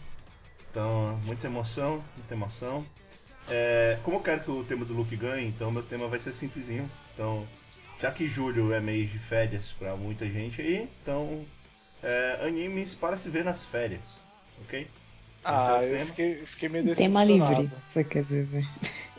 [0.71, 2.85] Então, muita emoção, muita emoção.
[3.49, 6.33] É, como eu quero que o tema do Luke ganhe, então meu tema vai ser
[6.33, 6.91] simplesinho.
[7.13, 7.47] Então,
[8.01, 11.45] já que julho é mês de férias pra muita gente aí, então
[12.05, 14.03] é, animes para se ver nas férias,
[14.65, 14.87] ok?
[15.47, 16.07] Ah, Esse é eu tema.
[16.07, 17.63] fiquei, fiquei meio Tema decepcionado.
[17.63, 18.67] livre, você quer dizer.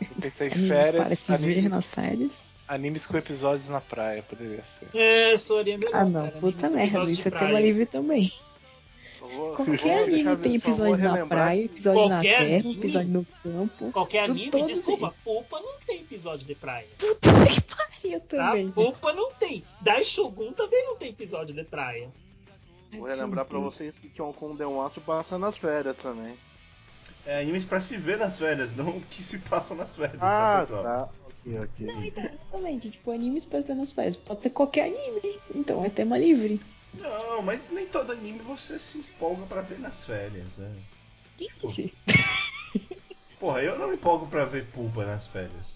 [0.00, 2.32] Eu pensei Animes férias, para se anime- ver nas férias.
[2.66, 4.88] animes com episódios na praia, poderia ser.
[4.94, 5.94] É, Soaria melhor.
[5.94, 6.40] Ah, não, cara.
[6.40, 8.32] puta Animes merda, episódios isso é tema livre também.
[9.56, 12.74] Qualquer anime deixar- tem episódio na praia, que- episódio na Qualquer terra, anime?
[12.78, 13.92] episódio no campo.
[13.92, 16.86] Qualquer anime, desculpa, Pulpa não tem episódio de praia.
[18.04, 18.48] Eu Tá?
[18.48, 18.68] também.
[18.70, 19.64] Pulpa não tem.
[19.80, 22.08] Daishogun também não tem episódio de praia.
[22.92, 26.36] Vou relembrar pra vocês que Kyonkon Denwatsu passa nas férias também.
[27.26, 30.56] É animes para se ver nas férias, não o que se passa nas férias, tá,
[30.58, 30.82] Ah, pessoal?
[30.82, 31.08] tá.
[31.26, 31.86] Ok, ok.
[31.86, 32.90] Não, então, exatamente.
[32.90, 34.16] Tipo, animes para ver nas férias.
[34.16, 35.40] Pode ser qualquer anime.
[35.54, 36.60] Então é tema livre.
[36.94, 40.72] Não, mas nem todo anime você se empolga pra ver nas férias, né?
[41.38, 41.92] Ixi.
[43.38, 45.75] Porra, eu não me empolgo pra ver Pulpa nas férias.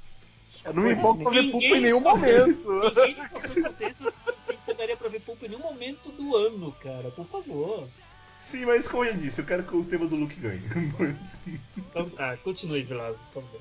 [0.65, 2.81] Eu não me empolgo pra ver Pulpa em nenhum momento.
[2.95, 7.11] Ninguém suas circunstâncias se empolgaria pra ver Pulpa em nenhum momento do ano, cara.
[7.11, 7.89] Por favor.
[8.41, 10.63] Sim, mas como eu disse, eu quero que o tema do Luke ganhe.
[11.77, 13.61] Então tá, continue, Vilazo, por favor.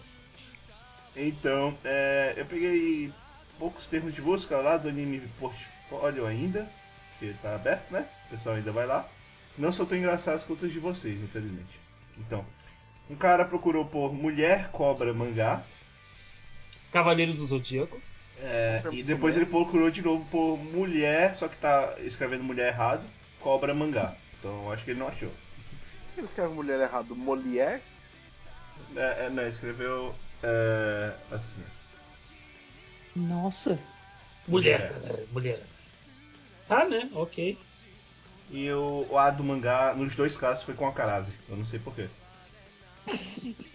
[1.15, 3.11] então, é, eu peguei
[3.57, 6.69] poucos termos de busca lá do anime portfólio ainda,
[7.17, 8.07] que tá aberto, né?
[8.27, 9.09] O pessoal ainda vai lá.
[9.57, 11.80] Não são tão engraçados quanto os de vocês, infelizmente.
[12.17, 12.45] Então,
[13.09, 15.63] um cara procurou por mulher cobra mangá,
[16.91, 18.02] Cavaleiros do Zodíaco.
[18.41, 23.03] é, e depois ele procurou de novo por mulher, só que tá escrevendo mulher errado,
[23.40, 24.16] cobra mangá.
[24.40, 25.32] Então acho que ele não achou.
[26.18, 27.16] Ele escreve mulher errado.
[27.16, 27.82] Molière?
[28.95, 31.64] É, é, não, escreveu é, assim.
[33.16, 33.80] Nossa.
[34.48, 34.91] Mulher.
[35.32, 35.60] Mulher.
[36.68, 37.10] Tá, né?
[37.14, 37.57] Ok.
[38.52, 41.32] E o, o A do mangá, nos dois casos, foi com a Karase.
[41.48, 42.07] Eu não sei porquê.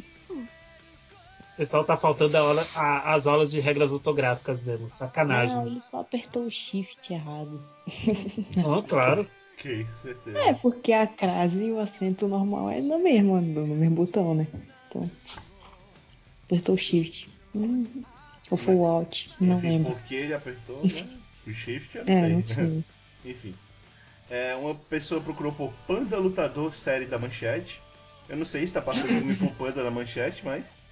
[1.54, 4.88] O pessoal tá faltando a aula- a- as aulas de regras ortográficas mesmo.
[4.88, 5.56] Sacanagem.
[5.56, 7.62] Não, ele só apertou o shift errado.
[8.56, 9.26] Não, claro.
[9.56, 10.36] Ok, certeza.
[10.38, 14.46] É, porque a crase e o acento normal é no mesmo, no mesmo botão, né?
[14.88, 15.08] Então.
[16.46, 17.28] Apertou o shift.
[17.54, 17.86] Hum,
[18.50, 19.92] ou foi o alt, não Enfim, lembro.
[19.92, 21.02] por que ele apertou, Enfim.
[21.04, 21.16] né?
[21.46, 22.84] O shift, eu É, não não sei.
[23.24, 23.54] Enfim.
[24.28, 27.80] É, uma pessoa procurou por Panda Lutador série da Manchete.
[28.28, 30.82] Eu não sei se tá passando como Panda na Manchete, mas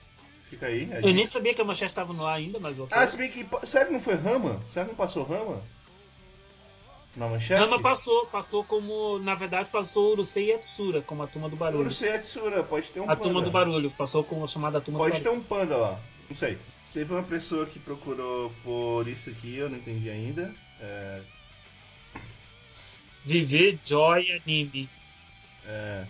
[0.52, 0.82] fica aí.
[0.92, 1.12] a Eu dica.
[1.12, 2.96] nem sabia que a manchete estava no ar ainda, mas ok.
[2.96, 3.46] Ah, se bem que.
[3.66, 4.60] Será que não foi Rama?
[4.72, 5.62] Será que não passou Rama?
[7.14, 7.60] Na Manchete?
[7.60, 9.18] Rama passou, passou como.
[9.18, 11.84] Na verdade, passou Urusei e Atsura, como a turma do Eu barulho.
[11.84, 13.20] não sei, a Tsura, pode ter um A panda.
[13.20, 15.40] turma do barulho, passou como a chamada turma do Pode ter barulho.
[15.42, 16.00] um panda lá,
[16.30, 16.56] não sei.
[16.94, 20.54] Teve uma pessoa que procurou por isso aqui, eu não entendi ainda.
[20.80, 21.20] É,
[23.24, 24.88] Viver Joy Anime.
[25.66, 26.04] é,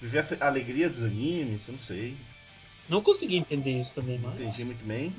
[0.00, 2.14] viver a a alegria dos animes, eu não sei.
[2.88, 4.34] Não consegui entender isso também, mas.
[4.34, 5.14] entendi muito bem.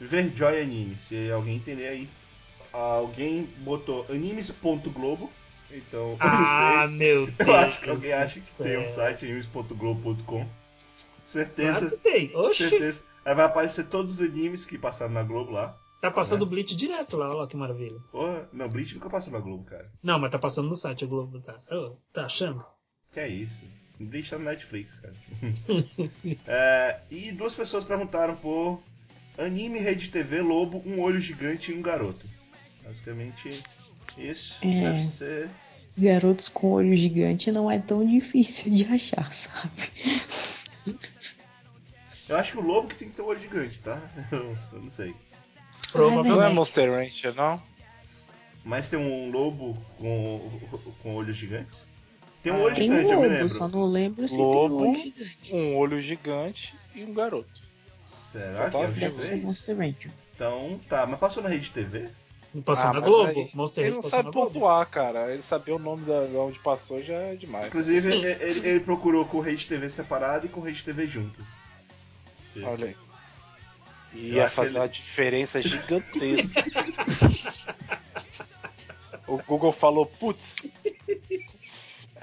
[0.00, 2.08] Viver Joy Anime, se alguém entender aí.
[2.72, 5.30] Alguém botou animes.globo,
[5.70, 6.98] então eu Ah, não sei.
[6.98, 7.48] meu Deus.
[7.48, 10.48] Eu acho que alguém acha que tem um site animes.globo.com.
[11.24, 12.36] Certeza, Claro que tem.
[12.36, 13.02] Oxi, certeza.
[13.24, 15.78] Aí vai aparecer todos os animes que passaram na Globo lá.
[16.00, 17.98] tá passando Bleach direto lá, olha lá que maravilha.
[18.12, 19.90] Porra, não, Bleach nunca passou na Globo, cara.
[20.02, 21.58] Não, mas tá passando no site, o Globo tá.
[21.70, 22.64] Ô, tá achando?
[23.12, 23.64] Que é isso?
[24.04, 25.14] Bleach tá no Netflix, cara.
[26.46, 28.82] É, e duas pessoas perguntaram por
[29.38, 32.26] anime Rede TV Lobo, um olho gigante e um garoto.
[32.84, 33.62] Basicamente
[34.16, 34.56] isso.
[34.62, 34.92] É.
[34.92, 35.50] Deve ser.
[35.96, 39.88] Garotos com olho gigante não é tão difícil de achar, sabe?
[42.28, 44.00] Eu acho que o lobo que tem que ter um olho gigante, tá?
[44.32, 45.08] Eu, eu não sei.
[45.08, 46.54] Não é Provavelmente.
[46.54, 47.62] Monster Rancher, não?
[48.64, 50.50] Mas tem um lobo com,
[51.02, 51.76] com olhos gigantes?
[52.44, 53.54] Tem um Ah, olho Tem gigante, um eu me lobo, lembro.
[53.56, 54.78] só não lembro se Lobo.
[54.78, 55.54] tem um olho gigante.
[55.54, 57.64] Um olho gigante e um garoto.
[58.30, 59.42] Será que é três?
[59.42, 60.10] Monster Ranger.
[60.34, 62.08] Então, tá, mas passou na rede TV?
[62.64, 63.40] Passou Ah, na Globo.
[63.40, 65.32] aí- Monster Ele não sabe pontuar, cara.
[65.32, 67.66] Ele saber o nome da, de onde passou já é demais.
[67.68, 71.06] Inclusive, ele, ele- ele procurou com o Rede TV separado e com o Rede TV
[71.06, 71.42] junto.
[72.62, 72.96] Olha aí.
[74.14, 76.62] Eu Ia fazer ele- uma diferença gigantesca.
[79.26, 80.56] o Google falou, putz,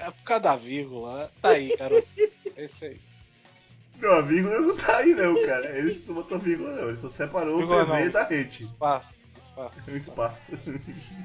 [0.02, 1.30] é por causa da vírgula.
[1.40, 2.08] Tá aí, garoto.
[2.54, 3.00] É isso aí.
[3.98, 5.78] Não, a vírgula não tá aí não, cara.
[5.78, 8.64] Ele não botou vírgula não, ele só separou Vírgula o TV não, da rede.
[8.64, 9.90] Espaço, espaço.
[9.90, 10.52] Um espaço.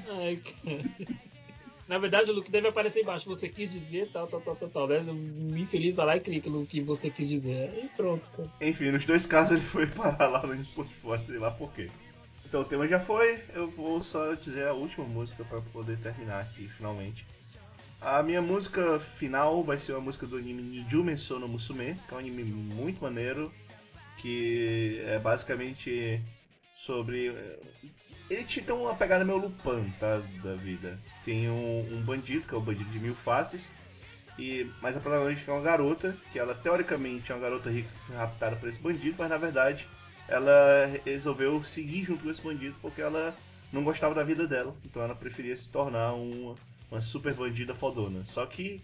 [0.08, 1.18] Ai, cara.
[1.88, 3.28] Na verdade, o Luke deve aparecer embaixo.
[3.28, 4.88] Você quis dizer tal, tal, tal, tal, tal.
[4.88, 5.00] Né?
[5.00, 7.72] O infeliz vai lá e clica no que você quis dizer.
[7.82, 8.50] E pronto, cara.
[8.60, 11.90] Enfim, nos dois casos ele foi parar lá no Spotify, sei lá por quê.
[12.44, 16.40] Então o tema já foi, eu vou só dizer a última música pra poder terminar
[16.40, 17.26] aqui finalmente.
[18.00, 22.16] A minha música final vai ser uma música do anime Nijume Sono Musume, que é
[22.16, 23.52] um anime muito maneiro,
[24.18, 26.20] que é basicamente
[26.76, 27.34] sobre.
[28.30, 30.22] Ele te tem uma pegada meio Lupin, tá?
[30.44, 30.96] Da vida.
[31.24, 33.68] Tem um, um bandido, que é o bandido de mil faces,
[34.38, 38.54] e, mas a protagonista é uma garota, que ela teoricamente é uma garota rica raptada
[38.54, 39.86] por esse bandido, mas na verdade
[40.28, 43.34] ela resolveu seguir junto com esse bandido porque ela
[43.72, 46.54] não gostava da vida dela, então ela preferia se tornar uma,
[46.90, 48.24] uma super bandida fodona.
[48.26, 48.82] Só que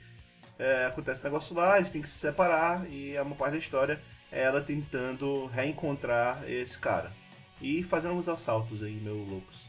[0.59, 4.03] é, acontece um negócio lá, eles têm que se separar e uma parte da história
[4.31, 7.13] é ela tentando reencontrar esse cara
[7.61, 9.69] e fazendo uns assaltos aí meio loucos.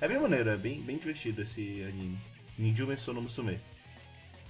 [0.00, 2.18] É bem maneiro, é bem, bem divertido esse anime.
[2.58, 3.60] Nijume Sono Musume.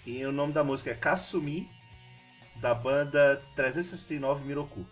[0.07, 1.69] E o nome da música é Kasumi,
[2.61, 4.87] da banda 369 Miroku.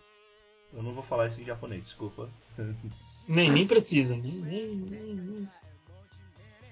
[0.73, 2.29] Eu não vou falar isso em japonês, desculpa.
[3.27, 4.17] Nem, nem precisa.
[4.17, 5.49] Nem, nem, nem, nem.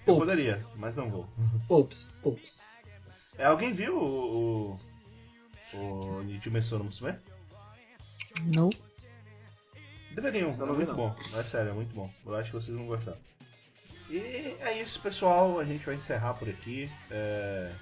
[0.07, 1.29] Eu poderia, mas não vou.
[1.67, 2.79] Poups, poups.
[3.37, 4.73] É, alguém viu o.
[5.75, 5.79] o.
[5.79, 7.15] o Sono Musume?
[8.55, 8.71] Não.
[10.13, 10.95] Deveriam, é não muito não.
[10.97, 11.15] bom.
[11.19, 12.11] É sério, é muito bom.
[12.25, 13.17] Eu acho que vocês vão gostar.
[14.09, 15.59] E é isso, pessoal.
[15.59, 16.91] A gente vai encerrar por aqui.
[17.11, 17.73] É...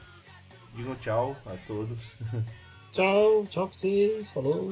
[0.74, 1.98] Digam tchau a todos.
[2.92, 4.32] Tchau, tchau pra vocês.
[4.32, 4.70] Falou.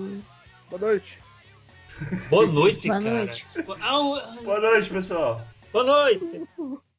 [0.71, 1.19] Boa noite.
[2.31, 3.25] Boa noite, Boa cara.
[3.25, 3.47] noite.
[4.45, 5.45] Boa noite, pessoal.
[5.73, 6.49] boa noite.